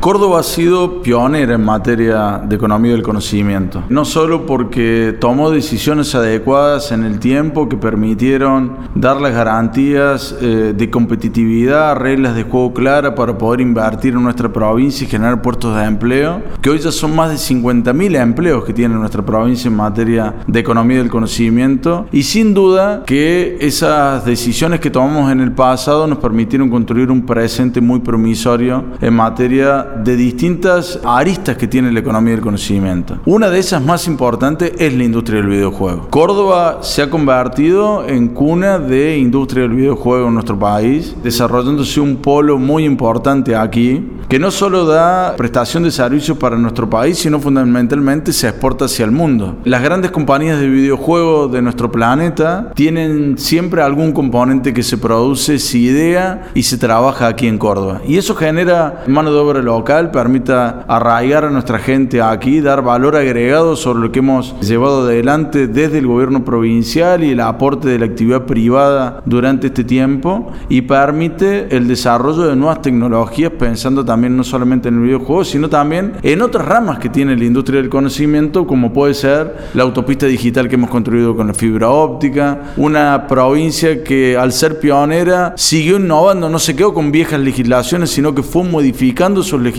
Córdoba 0.00 0.40
ha 0.40 0.42
sido 0.42 1.02
pionera 1.02 1.56
en 1.56 1.62
materia 1.62 2.40
de 2.42 2.56
economía 2.56 2.92
del 2.92 3.02
conocimiento, 3.02 3.84
no 3.90 4.06
solo 4.06 4.46
porque 4.46 5.14
tomó 5.20 5.50
decisiones 5.50 6.14
adecuadas 6.14 6.90
en 6.90 7.04
el 7.04 7.18
tiempo 7.18 7.68
que 7.68 7.76
permitieron 7.76 8.78
dar 8.94 9.20
las 9.20 9.34
garantías 9.34 10.34
eh, 10.40 10.72
de 10.74 10.90
competitividad, 10.90 11.96
reglas 11.96 12.34
de 12.34 12.44
juego 12.44 12.72
claras 12.72 13.12
para 13.12 13.36
poder 13.36 13.60
invertir 13.60 14.14
en 14.14 14.22
nuestra 14.22 14.50
provincia 14.50 15.04
y 15.06 15.10
generar 15.10 15.42
puestos 15.42 15.76
de 15.76 15.84
empleo, 15.84 16.40
que 16.62 16.70
hoy 16.70 16.78
ya 16.78 16.92
son 16.92 17.14
más 17.14 17.28
de 17.28 17.36
50.000 17.36 18.22
empleos 18.22 18.64
que 18.64 18.72
tiene 18.72 18.94
nuestra 18.94 19.22
provincia 19.22 19.68
en 19.68 19.76
materia 19.76 20.34
de 20.46 20.60
economía 20.60 20.96
del 20.96 21.10
conocimiento. 21.10 22.06
Y 22.10 22.22
sin 22.22 22.54
duda 22.54 23.02
que 23.04 23.58
esas 23.60 24.24
decisiones 24.24 24.80
que 24.80 24.90
tomamos 24.90 25.30
en 25.30 25.40
el 25.40 25.52
pasado 25.52 26.06
nos 26.06 26.18
permitieron 26.20 26.70
construir 26.70 27.10
un 27.10 27.26
presente 27.26 27.82
muy 27.82 28.00
promisorio 28.00 28.82
en 29.02 29.12
materia 29.12 29.88
de 29.96 30.16
distintas 30.16 31.00
aristas 31.04 31.56
que 31.56 31.68
tiene 31.68 31.92
la 31.92 32.00
economía 32.00 32.34
del 32.34 32.42
conocimiento. 32.42 33.18
Una 33.26 33.50
de 33.50 33.58
esas 33.58 33.82
más 33.82 34.06
importantes 34.06 34.72
es 34.78 34.94
la 34.94 35.04
industria 35.04 35.40
del 35.40 35.50
videojuego. 35.50 36.08
Córdoba 36.10 36.78
se 36.82 37.02
ha 37.02 37.10
convertido 37.10 38.06
en 38.06 38.28
cuna 38.28 38.78
de 38.78 39.18
industria 39.18 39.62
del 39.62 39.72
videojuego 39.72 40.28
en 40.28 40.34
nuestro 40.34 40.58
país, 40.58 41.16
desarrollándose 41.22 42.00
un 42.00 42.16
polo 42.16 42.58
muy 42.58 42.84
importante 42.84 43.56
aquí, 43.56 44.06
que 44.28 44.38
no 44.38 44.50
solo 44.50 44.84
da 44.86 45.34
prestación 45.36 45.82
de 45.82 45.90
servicios 45.90 46.38
para 46.38 46.56
nuestro 46.56 46.88
país, 46.88 47.18
sino 47.18 47.40
fundamentalmente 47.40 48.32
se 48.32 48.48
exporta 48.48 48.84
hacia 48.84 49.04
el 49.04 49.10
mundo. 49.10 49.56
Las 49.64 49.82
grandes 49.82 50.12
compañías 50.12 50.60
de 50.60 50.68
videojuegos 50.68 51.50
de 51.50 51.62
nuestro 51.62 51.90
planeta 51.90 52.70
tienen 52.74 53.36
siempre 53.38 53.82
algún 53.82 54.12
componente 54.12 54.72
que 54.72 54.82
se 54.82 54.98
produce, 54.98 55.58
se 55.58 55.78
idea 55.78 56.50
y 56.54 56.62
se 56.62 56.78
trabaja 56.78 57.26
aquí 57.26 57.48
en 57.48 57.58
Córdoba. 57.58 58.02
Y 58.06 58.18
eso 58.18 58.34
genera 58.34 59.02
mano 59.08 59.32
de 59.32 59.38
obra 59.38 59.62
local 59.62 59.79
local, 59.80 60.10
permita 60.10 60.84
arraigar 60.88 61.46
a 61.46 61.50
nuestra 61.50 61.78
gente 61.78 62.20
aquí, 62.20 62.60
dar 62.60 62.82
valor 62.82 63.16
agregado 63.16 63.76
sobre 63.76 64.00
lo 64.00 64.12
que 64.12 64.18
hemos 64.18 64.54
llevado 64.60 65.04
adelante 65.04 65.68
desde 65.68 65.98
el 65.98 66.06
gobierno 66.06 66.44
provincial 66.44 67.24
y 67.24 67.30
el 67.30 67.40
aporte 67.40 67.88
de 67.88 67.98
la 67.98 68.04
actividad 68.04 68.44
privada 68.44 69.22
durante 69.24 69.68
este 69.68 69.82
tiempo 69.84 70.52
y 70.68 70.82
permite 70.82 71.74
el 71.74 71.88
desarrollo 71.88 72.42
de 72.42 72.56
nuevas 72.56 72.82
tecnologías 72.82 73.52
pensando 73.58 74.04
también 74.04 74.36
no 74.36 74.44
solamente 74.44 74.90
en 74.90 74.96
el 74.96 75.04
videojuego, 75.04 75.44
sino 75.44 75.70
también 75.70 76.12
en 76.22 76.42
otras 76.42 76.66
ramas 76.66 76.98
que 76.98 77.08
tiene 77.08 77.34
la 77.34 77.44
industria 77.46 77.80
del 77.80 77.88
conocimiento, 77.88 78.66
como 78.66 78.92
puede 78.92 79.14
ser 79.14 79.70
la 79.72 79.82
autopista 79.84 80.26
digital 80.26 80.68
que 80.68 80.74
hemos 80.74 80.90
construido 80.90 81.34
con 81.34 81.46
la 81.46 81.54
fibra 81.54 81.88
óptica, 81.88 82.74
una 82.76 83.26
provincia 83.26 84.04
que 84.04 84.36
al 84.36 84.52
ser 84.52 84.78
pionera 84.78 85.54
siguió 85.56 85.96
innovando, 85.96 86.50
no 86.50 86.58
se 86.58 86.76
quedó 86.76 86.92
con 86.92 87.10
viejas 87.10 87.40
legislaciones, 87.40 88.10
sino 88.10 88.34
que 88.34 88.42
fue 88.42 88.62
modificando 88.64 89.42
sus 89.42 89.54
legislaciones, 89.54 89.69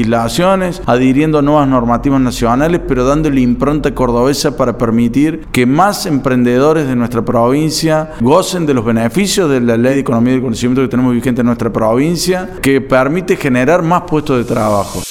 adhiriendo 0.85 1.39
a 1.39 1.41
nuevas 1.41 1.67
normativas 1.67 2.21
nacionales, 2.21 2.81
pero 2.87 3.05
dándole 3.05 3.41
impronta 3.41 3.93
cordobesa 3.93 4.57
para 4.57 4.77
permitir 4.77 5.45
que 5.51 5.65
más 5.65 6.05
emprendedores 6.05 6.87
de 6.87 6.95
nuestra 6.95 7.23
provincia 7.23 8.11
gocen 8.19 8.65
de 8.65 8.73
los 8.73 8.85
beneficios 8.85 9.49
de 9.49 9.61
la 9.61 9.77
ley 9.77 9.95
de 9.95 9.99
economía 10.01 10.33
del 10.33 10.41
conocimiento 10.41 10.81
que 10.81 10.87
tenemos 10.87 11.13
vigente 11.13 11.41
en 11.41 11.47
nuestra 11.47 11.71
provincia, 11.71 12.49
que 12.61 12.81
permite 12.81 13.35
generar 13.35 13.81
más 13.81 14.03
puestos 14.03 14.37
de 14.37 14.45
trabajo. 14.45 15.01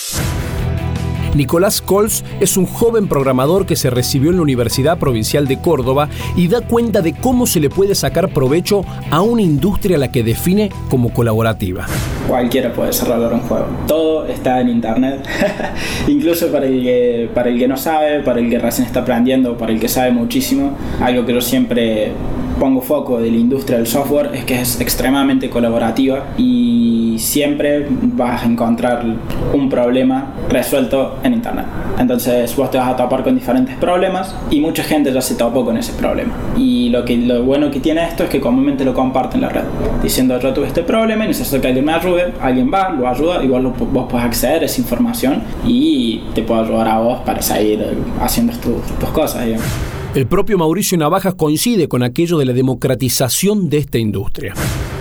Nicolás 1.35 1.81
Cols 1.81 2.25
es 2.41 2.57
un 2.57 2.67
joven 2.67 3.07
programador 3.07 3.65
que 3.65 3.77
se 3.77 3.89
recibió 3.89 4.31
en 4.31 4.37
la 4.37 4.43
Universidad 4.43 4.99
Provincial 4.99 5.47
de 5.47 5.61
Córdoba 5.61 6.09
y 6.37 6.49
da 6.49 6.61
cuenta 6.61 7.03
de 7.03 7.13
cómo 7.13 7.47
se 7.47 7.61
le 7.61 7.71
puede 7.71 7.95
sacar 7.95 8.31
provecho 8.31 8.85
a 9.11 9.23
una 9.23 9.43
industria 9.43 9.97
a 9.97 10.01
la 10.01 10.11
que 10.11 10.25
define 10.25 10.71
como 10.89 11.13
colaborativa. 11.13 11.87
Cualquiera 12.27 12.73
puede 12.73 12.89
desarrollar 12.89 13.33
un 13.33 13.41
juego. 13.41 13.67
Todo 13.87 14.27
está 14.27 14.61
en 14.61 14.71
internet. 14.71 15.25
Incluso 16.09 16.49
para 16.49 16.67
el, 16.67 16.83
que, 16.83 17.31
para 17.33 17.49
el 17.49 17.59
que 17.59 17.69
no 17.69 17.77
sabe, 17.77 18.21
para 18.21 18.41
el 18.41 18.51
que 18.51 18.59
recién 18.59 18.87
está 18.87 19.01
aprendiendo, 19.01 19.57
para 19.57 19.73
el 19.73 19.79
que 19.79 19.89
sabe 19.89 20.11
muchísimo. 20.11 20.77
Algo 21.01 21.25
que 21.25 21.33
yo 21.33 21.41
siempre 21.41 22.13
pongo 22.59 22.83
foco 22.83 23.19
de 23.19 23.31
la 23.31 23.39
industria 23.39 23.79
del 23.79 23.87
software 23.87 24.33
es 24.35 24.45
que 24.45 24.61
es 24.61 24.81
extremadamente 24.81 25.49
colaborativa 25.49 26.27
y 26.37 27.00
siempre 27.21 27.87
vas 27.89 28.43
a 28.43 28.47
encontrar 28.47 29.05
un 29.53 29.69
problema 29.69 30.33
resuelto 30.49 31.19
en 31.23 31.35
internet. 31.35 31.67
Entonces 31.99 32.55
vos 32.57 32.71
te 32.71 32.79
vas 32.79 32.89
a 32.89 32.97
topar 32.97 33.23
con 33.23 33.35
diferentes 33.35 33.77
problemas 33.77 34.35
y 34.51 34.61
mucha 34.61 34.83
gente 34.83 35.13
ya 35.13 35.21
se 35.21 35.35
topó 35.35 35.65
con 35.65 35.77
ese 35.77 35.93
problema. 35.93 36.33
Y 36.57 36.89
lo, 36.89 37.05
que, 37.05 37.17
lo 37.17 37.43
bueno 37.45 37.71
que 37.71 37.81
tiene 37.81 38.05
esto 38.05 38.25
es 38.25 38.31
que 38.31 38.41
comúnmente 38.41 38.85
lo 38.85 38.95
comparten 38.95 39.37
en 39.37 39.43
la 39.43 39.49
red, 39.49 39.65
diciendo 40.03 40.39
yo 40.41 40.53
tuve 40.53 40.67
este 40.67 40.83
problema 40.83 41.25
y 41.25 41.29
necesito 41.29 41.61
que 41.61 41.69
alguien 41.69 41.85
me 41.85 41.93
ayude, 41.93 42.33
alguien 42.41 42.71
va, 42.73 42.91
lo 42.91 43.09
ayuda, 43.09 43.43
igual 43.45 43.67
vos 43.67 44.07
puedes 44.09 44.27
acceder 44.27 44.63
a 44.63 44.67
esa 44.67 44.81
información 44.81 45.43
y 45.67 46.23
te 46.35 46.43
puede 46.43 46.63
ayudar 46.63 46.89
a 46.89 46.99
vos 46.99 47.21
para 47.21 47.43
seguir 47.43 47.85
haciendo 48.21 48.53
tus, 48.55 48.83
tus 48.99 49.09
cosas. 49.11 49.45
Digamos. 49.45 50.00
El 50.13 50.27
propio 50.27 50.59
Mauricio 50.59 50.99
Navajas 50.99 51.35
coincide 51.35 51.87
con 51.87 52.03
aquello 52.03 52.37
de 52.39 52.45
la 52.45 52.53
democratización 52.53 53.71
de 53.71 53.79
esta 53.79 53.99
industria. 53.99 54.55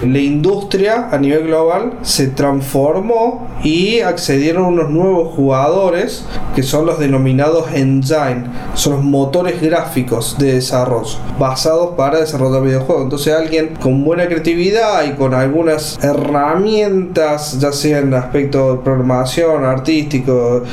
La 0.06 0.20
industria 0.20 1.10
a 1.12 1.18
nivel 1.18 1.48
global 1.48 1.98
se 2.04 2.28
transformó 2.28 3.48
y 3.64 4.02
accedieron 4.02 4.66
unos 4.66 4.92
nuevos 4.92 5.34
jugadores 5.36 6.26
que 6.56 6.62
son 6.62 6.86
los 6.86 7.00
denominados 7.00 7.74
engine, 7.74 8.44
son 8.76 8.94
los 8.94 9.04
motores 9.04 9.60
gráficos 9.60 10.38
de 10.38 10.54
desarrollo 10.54 11.18
basados 11.40 11.96
para 11.96 12.20
desarrollar 12.20 12.62
videojuegos. 12.64 13.04
Entonces 13.06 13.34
alguien 13.34 13.76
con 13.82 14.04
buena 14.04 14.28
creatividad 14.28 15.04
y 15.06 15.16
con 15.16 15.34
algunas 15.34 15.98
herramientas, 16.04 17.60
ya 17.60 17.72
sea 17.72 18.00
en 18.00 18.14
aspecto 18.14 18.76
de 18.76 18.84
programación, 18.84 19.64
artístico, 19.64 20.64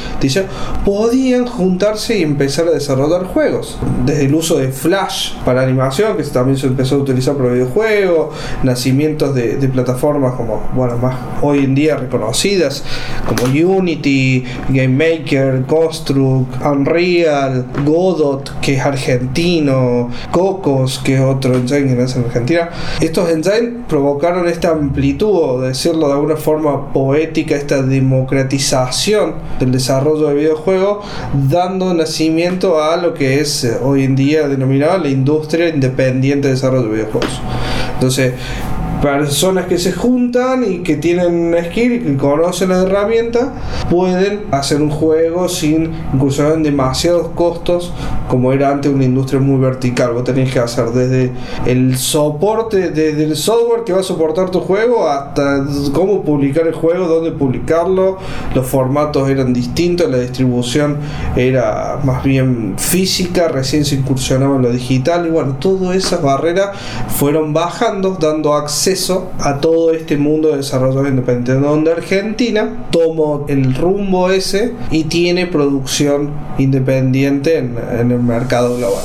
podían 0.85 1.47
juntarse 1.47 2.19
y 2.19 2.23
empezar 2.23 2.69
a 2.69 2.73
desarrollar 2.73 3.25
juegos. 3.27 3.79
El 4.27 4.35
uso 4.35 4.59
de 4.59 4.69
Flash 4.69 5.35
para 5.45 5.63
animación, 5.63 6.17
que 6.17 6.23
también 6.25 6.59
se 6.59 6.67
empezó 6.67 6.97
a 6.97 6.99
utilizar 6.99 7.35
para 7.37 7.51
videojuegos, 7.51 8.35
nacimientos 8.63 9.35
de, 9.35 9.57
de 9.57 9.69
plataformas 9.69 10.35
como, 10.35 10.63
bueno, 10.75 10.97
más 10.99 11.17
hoy 11.43 11.65
en 11.65 11.75
día 11.75 11.97
reconocidas, 11.97 12.85
como 13.27 13.53
Unity, 13.53 14.45
Game 14.69 14.89
Maker, 14.89 15.65
Construct, 15.67 16.63
Unreal, 16.65 17.67
Godot, 17.85 18.61
que 18.61 18.75
es 18.75 18.81
argentino, 18.85 20.11
Cocos, 20.31 21.01
que 21.05 21.15
es 21.15 21.21
otro 21.21 21.55
engine 21.55 21.89
que 21.89 21.95
nace 21.95 22.19
en 22.19 22.25
Argentina. 22.27 22.71
Estos 23.01 23.31
engine 23.31 23.85
provocaron 23.89 24.49
esta 24.49 24.71
amplitud, 24.71 25.31
o 25.31 25.61
decirlo 25.61 26.09
de 26.09 26.15
alguna 26.15 26.37
forma 26.37 26.93
poética, 26.93 27.55
esta 27.55 27.83
democratización 27.83 29.35
del 29.61 29.73
desarrollo 29.73 30.29
de 30.29 30.35
videojuegos, 30.35 31.05
dando 31.49 31.95
nacimiento 31.95 32.83
a 32.83 32.97
lo 32.97 33.15
que 33.15 33.41
es 33.41 33.65
eh, 33.65 33.77
hoy 33.83 34.05
en 34.05 34.16
día 34.17 34.49
denominada 34.49 34.99
la 34.99 35.09
industria 35.09 35.69
independiente 35.69 36.49
de 36.49 36.55
desarrollo 36.55 36.89
de 36.89 36.95
videojuegos. 36.95 37.41
Entonces, 37.95 38.35
personas 39.01 39.67
que 39.67 39.79
se 39.79 39.93
juntan 39.93 40.65
y 40.65 40.79
que 40.79 40.97
tienen 40.97 41.55
skill 41.67 41.93
y 41.93 41.99
que 42.01 42.17
conocen 42.17 42.71
la 42.71 42.83
herramienta 42.83 43.53
pueden 43.91 44.47
hacer 44.51 44.81
un 44.81 44.91
juego 44.91 45.49
sin 45.49 45.93
incursionar 46.15 46.55
en 46.55 46.63
demasiados 46.63 47.29
costos 47.35 47.93
como 48.29 48.53
era 48.53 48.71
antes 48.71 48.93
una 48.93 49.05
industria 49.05 49.41
muy 49.41 49.61
vertical. 49.61 50.13
Vos 50.13 50.25
tenés 50.25 50.53
que 50.53 50.59
hacer 50.59 50.87
desde 50.87 51.33
el 51.67 51.97
soporte 51.99 52.91
desde 52.91 53.25
el 53.25 53.37
software 53.37 53.85
que 53.85 53.93
va 53.93 54.01
a 54.01 54.03
soportar 54.03 54.51
tu 54.51 54.61
juego 54.61 55.09
hasta 55.09 55.65
cómo 55.93 56.23
publicar 56.23 56.67
el 56.67 56.75
juego 56.75 57.07
dónde 57.07 57.33
publicarlo. 57.33 58.19
Los 58.55 58.67
formatos 58.67 59.29
eran 59.29 59.53
distintos 59.53 60.11
la 60.11 60.19
distribución 60.19 60.99
era 61.37 61.99
más 62.03 62.23
bien 62.23 62.75
física 62.79 63.49
recién 63.49 63.85
se 63.85 63.97
incursionaba 63.97 64.57
en 64.57 64.63
lo 64.63 64.71
digital. 64.71 65.27
Y 65.27 65.31
bueno 65.31 65.57
todas 65.61 65.95
esas 65.97 66.23
barreras 66.23 66.77
fueron 67.09 67.53
bajando 67.53 68.17
dando 68.21 68.55
acceso 68.55 68.86
a 69.41 69.61
todo 69.61 69.91
este 69.91 70.17
mundo 70.17 70.51
de 70.51 70.59
desarrollo 70.59 71.07
independiente, 71.09 71.55
donde 71.55 71.91
Argentina 71.91 72.87
tomó 72.93 73.45
el 73.49 73.75
rumbo 73.75 74.31
ese 74.31 74.75
y 74.93 75.05
tiene 75.05 75.47
producción 75.47 76.31
independiente 76.59 77.59
en, 77.59 77.77
en 77.99 78.13
el 78.13 78.21
mercado 78.21 78.77
global. 78.77 79.03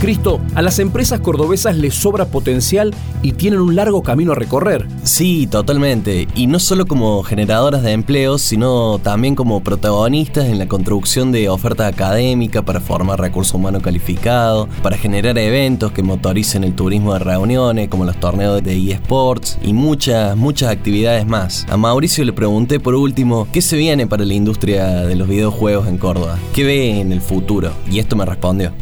Cristo, 0.00 0.40
a 0.54 0.62
las 0.62 0.78
empresas 0.78 1.20
cordobesas 1.20 1.76
les 1.76 1.92
sobra 1.92 2.26
potencial 2.26 2.94
y 3.20 3.32
tienen 3.32 3.60
un 3.60 3.74
largo 3.74 4.02
camino 4.02 4.32
a 4.32 4.34
recorrer. 4.36 4.86
Sí, 5.02 5.48
totalmente. 5.48 6.28
Y 6.36 6.46
no 6.46 6.60
solo 6.60 6.86
como 6.86 7.22
generadoras 7.24 7.82
de 7.82 7.92
empleos, 7.92 8.42
sino 8.42 9.00
también 9.00 9.34
como 9.34 9.60
protagonistas 9.60 10.46
en 10.46 10.58
la 10.58 10.68
construcción 10.68 11.32
de 11.32 11.48
oferta 11.48 11.88
académica 11.88 12.62
para 12.62 12.80
formar 12.80 13.20
recurso 13.20 13.56
humano 13.56 13.80
calificado, 13.80 14.68
para 14.82 14.96
generar 14.96 15.36
eventos 15.36 15.90
que 15.90 16.04
motoricen 16.04 16.62
el 16.62 16.74
turismo 16.74 17.14
de 17.14 17.18
reuniones, 17.18 17.88
como 17.88 18.04
los 18.04 18.20
torneos 18.20 18.62
de 18.62 18.92
eSports 18.92 19.58
y 19.62 19.72
muchas, 19.72 20.36
muchas 20.36 20.70
actividades 20.70 21.26
más. 21.26 21.66
A 21.68 21.76
Mauricio 21.76 22.24
le 22.24 22.32
pregunté 22.32 22.78
por 22.78 22.94
último 22.94 23.48
qué 23.52 23.60
se 23.60 23.76
viene 23.76 24.06
para 24.06 24.24
la 24.24 24.34
industria 24.34 24.86
de 25.02 25.16
los 25.16 25.26
videojuegos 25.26 25.88
en 25.88 25.98
Córdoba, 25.98 26.38
qué 26.54 26.62
ve 26.62 27.00
en 27.00 27.10
el 27.10 27.20
futuro, 27.20 27.72
y 27.90 27.98
esto 27.98 28.14
me 28.14 28.24
respondió. 28.24 28.72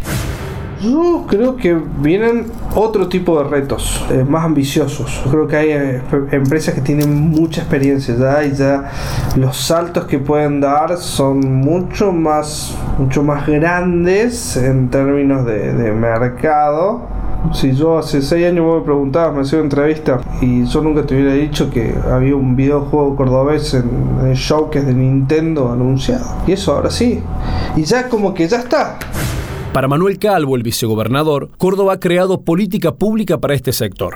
Yo 0.80 1.24
creo 1.26 1.56
que 1.56 1.74
vienen 1.74 2.46
otro 2.74 3.08
tipo 3.08 3.42
de 3.42 3.48
retos, 3.48 4.04
eh, 4.10 4.24
más 4.28 4.44
ambiciosos. 4.44 5.22
Yo 5.24 5.30
creo 5.30 5.46
que 5.46 5.56
hay 5.56 5.70
eh, 5.70 6.02
empresas 6.32 6.74
que 6.74 6.82
tienen 6.82 7.30
mucha 7.30 7.62
experiencia 7.62 8.14
ya 8.14 8.44
y 8.44 8.54
ya 8.54 8.90
los 9.36 9.56
saltos 9.56 10.04
que 10.04 10.18
pueden 10.18 10.60
dar 10.60 10.98
son 10.98 11.40
mucho 11.40 12.12
más, 12.12 12.76
mucho 12.98 13.22
más 13.22 13.46
grandes 13.46 14.56
en 14.58 14.90
términos 14.90 15.46
de, 15.46 15.72
de 15.72 15.92
mercado. 15.92 17.16
Si 17.52 17.72
yo 17.72 17.98
hace 17.98 18.20
6 18.22 18.46
años 18.46 18.78
me 18.78 18.84
preguntabas, 18.84 19.34
me 19.34 19.42
hacía 19.42 19.58
una 19.58 19.66
entrevista 19.66 20.20
y 20.40 20.64
yo 20.64 20.82
nunca 20.82 21.04
te 21.04 21.14
hubiera 21.14 21.32
dicho 21.32 21.70
que 21.70 21.94
había 22.10 22.34
un 22.34 22.56
videojuego 22.56 23.16
cordobés 23.16 23.72
en 23.74 24.26
el 24.26 24.34
showcase 24.34 24.84
de 24.84 24.94
Nintendo 24.94 25.70
anunciado. 25.70 26.26
Y 26.46 26.52
eso 26.52 26.74
ahora 26.74 26.90
sí. 26.90 27.22
Y 27.76 27.84
ya 27.84 28.08
como 28.08 28.34
que 28.34 28.48
ya 28.48 28.58
está. 28.58 28.98
Para 29.76 29.88
Manuel 29.88 30.18
Calvo, 30.18 30.56
el 30.56 30.62
vicegobernador, 30.62 31.50
Córdoba 31.58 31.92
ha 31.92 32.00
creado 32.00 32.40
política 32.40 32.94
pública 32.94 33.40
para 33.42 33.52
este 33.52 33.74
sector. 33.74 34.14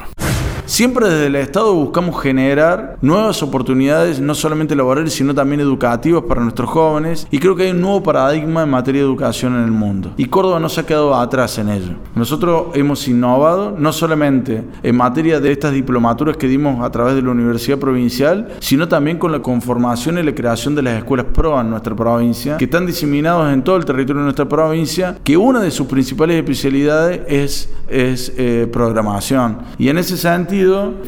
Siempre 0.71 1.09
desde 1.09 1.27
el 1.27 1.35
Estado 1.35 1.75
buscamos 1.75 2.23
generar 2.23 2.97
nuevas 3.03 3.43
oportunidades, 3.43 4.21
no 4.21 4.37
solamente 4.37 4.77
laborales, 4.77 5.13
sino 5.13 5.35
también 5.35 5.61
educativas 5.61 6.23
para 6.23 6.43
nuestros 6.43 6.71
jóvenes. 6.71 7.27
Y 7.33 7.41
creo 7.41 7.57
que 7.57 7.65
hay 7.65 7.71
un 7.73 7.81
nuevo 7.81 8.05
paradigma 8.05 8.63
en 8.63 8.71
materia 8.71 9.01
de 9.01 9.09
educación 9.09 9.57
en 9.57 9.65
el 9.65 9.73
mundo. 9.73 10.13
Y 10.17 10.27
Córdoba 10.27 10.61
no 10.61 10.69
se 10.69 10.83
ha 10.83 10.87
quedado 10.87 11.17
atrás 11.17 11.59
en 11.59 11.71
ello. 11.71 11.95
Nosotros 12.15 12.67
hemos 12.75 13.09
innovado, 13.09 13.75
no 13.77 13.93
solamente 13.93 14.63
en 14.85 14.97
materia 14.97 15.41
de 15.41 15.51
estas 15.51 15.73
diplomaturas 15.73 16.37
que 16.37 16.47
dimos 16.47 16.85
a 16.85 16.91
través 16.93 17.17
de 17.17 17.23
la 17.23 17.33
Universidad 17.33 17.79
Provincial, 17.79 18.55
sino 18.61 18.87
también 18.87 19.19
con 19.19 19.33
la 19.33 19.43
conformación 19.43 20.19
y 20.19 20.23
la 20.23 20.37
creación 20.37 20.77
de 20.77 20.83
las 20.83 20.99
escuelas 20.99 21.27
PRO 21.35 21.61
en 21.61 21.71
nuestra 21.71 21.97
provincia, 21.97 22.59
que 22.59 22.67
están 22.67 22.87
diseminados 22.87 23.53
en 23.53 23.65
todo 23.65 23.75
el 23.77 23.85
territorio 23.85 24.21
de 24.21 24.27
nuestra 24.27 24.49
provincia, 24.49 25.19
que 25.25 25.37
una 25.37 25.59
de 25.59 25.73
sus 25.73 25.89
principales 25.89 26.37
especialidades 26.37 27.23
es, 27.27 27.71
es 27.89 28.33
eh, 28.37 28.69
programación. 28.73 29.59
Y 29.77 29.89
en 29.89 29.99
ese 29.99 30.17
sentido, 30.17 30.60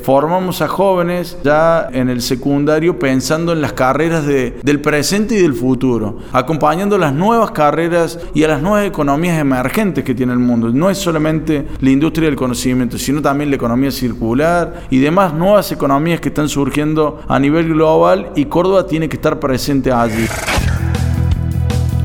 formamos 0.03 0.63
a 0.63 0.69
jóvenes 0.69 1.39
ya 1.45 1.89
en 1.93 2.09
el 2.09 2.23
secundario 2.23 2.99
pensando 2.99 3.53
en 3.53 3.61
las 3.61 3.73
carreras 3.73 4.27
de, 4.27 4.59
del 4.63 4.81
presente 4.81 5.35
y 5.35 5.43
del 5.43 5.55
futuro, 5.55 6.19
acompañando 6.33 6.99
las 6.99 7.13
nuevas 7.13 7.51
carreras 7.51 8.19
y 8.35 8.45
a 8.45 8.49
las 8.49 8.63
nuevas 8.63 8.87
economías 8.87 9.39
emergentes 9.39 10.05
que 10.05 10.15
tiene 10.15 10.33
el 10.33 10.39
mundo. 10.39 10.71
No 10.71 10.91
es 10.91 10.99
solamente 10.99 11.67
la 11.81 11.91
industria 11.91 12.27
del 12.27 12.37
conocimiento, 12.37 12.99
sino 12.99 13.23
también 13.23 13.51
la 13.51 13.57
economía 13.57 13.91
circular 13.91 14.83
y 14.91 14.99
demás 14.99 15.35
nuevas 15.35 15.71
economías 15.73 16.21
que 16.21 16.29
están 16.29 16.49
surgiendo 16.49 17.21
a 17.29 17.39
nivel 17.39 17.69
global 17.69 18.31
y 18.35 18.47
Córdoba 18.47 18.87
tiene 18.87 19.09
que 19.09 19.17
estar 19.17 19.39
presente 19.39 19.93
allí. 19.93 20.27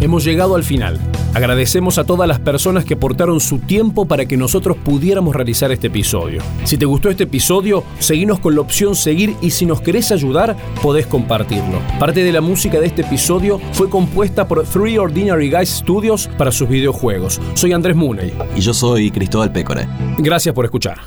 Hemos 0.08 0.24
llegado 0.24 0.56
al 0.56 0.64
final. 0.64 0.98
Agradecemos 1.34 1.98
a 1.98 2.06
todas 2.06 2.30
las 2.30 2.40
personas 2.40 2.86
que 2.86 2.94
aportaron 2.94 3.42
su 3.42 3.60
tiempo 3.60 4.06
para 4.06 4.26
que 4.26 4.38
nosotros 4.38 4.78
pudiéramos 4.78 5.36
realizar 5.36 5.70
este 5.74 5.88
episodio. 5.88 6.42
Si 6.64 6.78
te 6.78 6.86
gustó 6.86 7.10
este 7.10 7.26
episodio, 7.26 7.84
seguinos 8.00 8.40
con 8.40 8.56
la 8.56 8.62
opción 8.62 8.96
seguir 8.96 9.36
y 9.42 9.50
si 9.50 9.66
nos 9.66 9.82
querés 9.82 10.14
ayudar, 10.14 10.56
podés 10.82 11.08
compartirlo. 11.08 11.82
Parte 12.00 12.24
de 12.24 12.32
la 12.32 12.40
música 12.40 12.80
de 12.80 12.86
este 12.86 13.02
episodio 13.02 13.60
fue 13.74 13.90
compuesta 13.90 14.48
por 14.48 14.64
Three 14.64 14.98
Ordinary 14.98 15.52
Guys 15.52 15.82
Studios 15.82 16.30
para 16.38 16.54
sus 16.54 16.70
videojuegos. 16.70 17.42
Soy 17.54 17.74
Andrés 17.74 17.98
Muney. 17.98 18.32
Y 18.56 18.62
yo 18.62 18.74
soy 18.74 19.12
Cristóbal 19.12 19.52
Pécore. 19.52 19.90
Gracias 20.20 20.56
por 20.56 20.64
escuchar. 20.64 21.00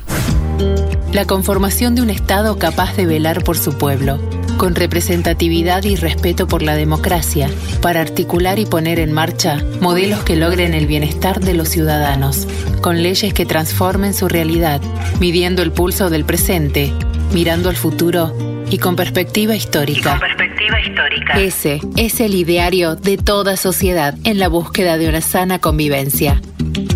La 1.11 1.25
conformación 1.25 1.95
de 1.95 2.03
un 2.03 2.11
Estado 2.11 2.59
capaz 2.59 2.95
de 2.95 3.07
velar 3.07 3.43
por 3.43 3.57
su 3.57 3.75
pueblo 3.75 4.19
con 4.61 4.75
representatividad 4.75 5.83
y 5.85 5.95
respeto 5.95 6.47
por 6.47 6.61
la 6.61 6.75
democracia, 6.75 7.49
para 7.81 7.99
articular 7.99 8.59
y 8.59 8.67
poner 8.67 8.99
en 8.99 9.11
marcha 9.11 9.57
modelos 9.79 10.23
que 10.23 10.35
logren 10.35 10.75
el 10.75 10.85
bienestar 10.85 11.39
de 11.39 11.55
los 11.55 11.67
ciudadanos, 11.67 12.47
con 12.79 13.01
leyes 13.01 13.33
que 13.33 13.47
transformen 13.47 14.13
su 14.13 14.27
realidad, 14.27 14.79
midiendo 15.19 15.63
el 15.63 15.71
pulso 15.71 16.11
del 16.11 16.25
presente, 16.25 16.93
mirando 17.33 17.69
al 17.69 17.75
futuro 17.75 18.35
y 18.69 18.77
con 18.77 18.95
perspectiva 18.95 19.55
histórica. 19.55 20.19
perspectiva 20.19 20.79
histórica. 20.79 21.39
Ese 21.39 21.81
es 21.97 22.19
el 22.19 22.35
ideario 22.35 22.95
de 22.95 23.17
toda 23.17 23.57
sociedad 23.57 24.13
en 24.25 24.37
la 24.37 24.47
búsqueda 24.47 24.99
de 24.99 25.09
una 25.09 25.21
sana 25.21 25.57
convivencia. 25.57 26.39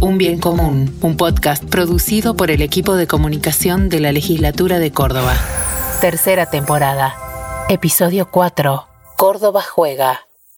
Un 0.01 0.19
bien 0.19 0.37
común, 0.37 0.95
un 1.01 1.17
podcast 1.17 1.63
producido 1.63 2.35
por 2.35 2.51
el 2.51 2.61
equipo 2.61 2.93
de 2.95 3.07
comunicación 3.07 3.89
de 3.89 4.01
la 4.01 4.11
legislatura 4.11 4.77
de 4.77 4.91
Córdoba. 4.91 5.33
Tercera 5.99 6.45
temporada. 6.45 7.24
Episodio 7.67 8.29
4. 8.29 8.85
Córdoba 9.17 9.63
juega. 9.63 10.27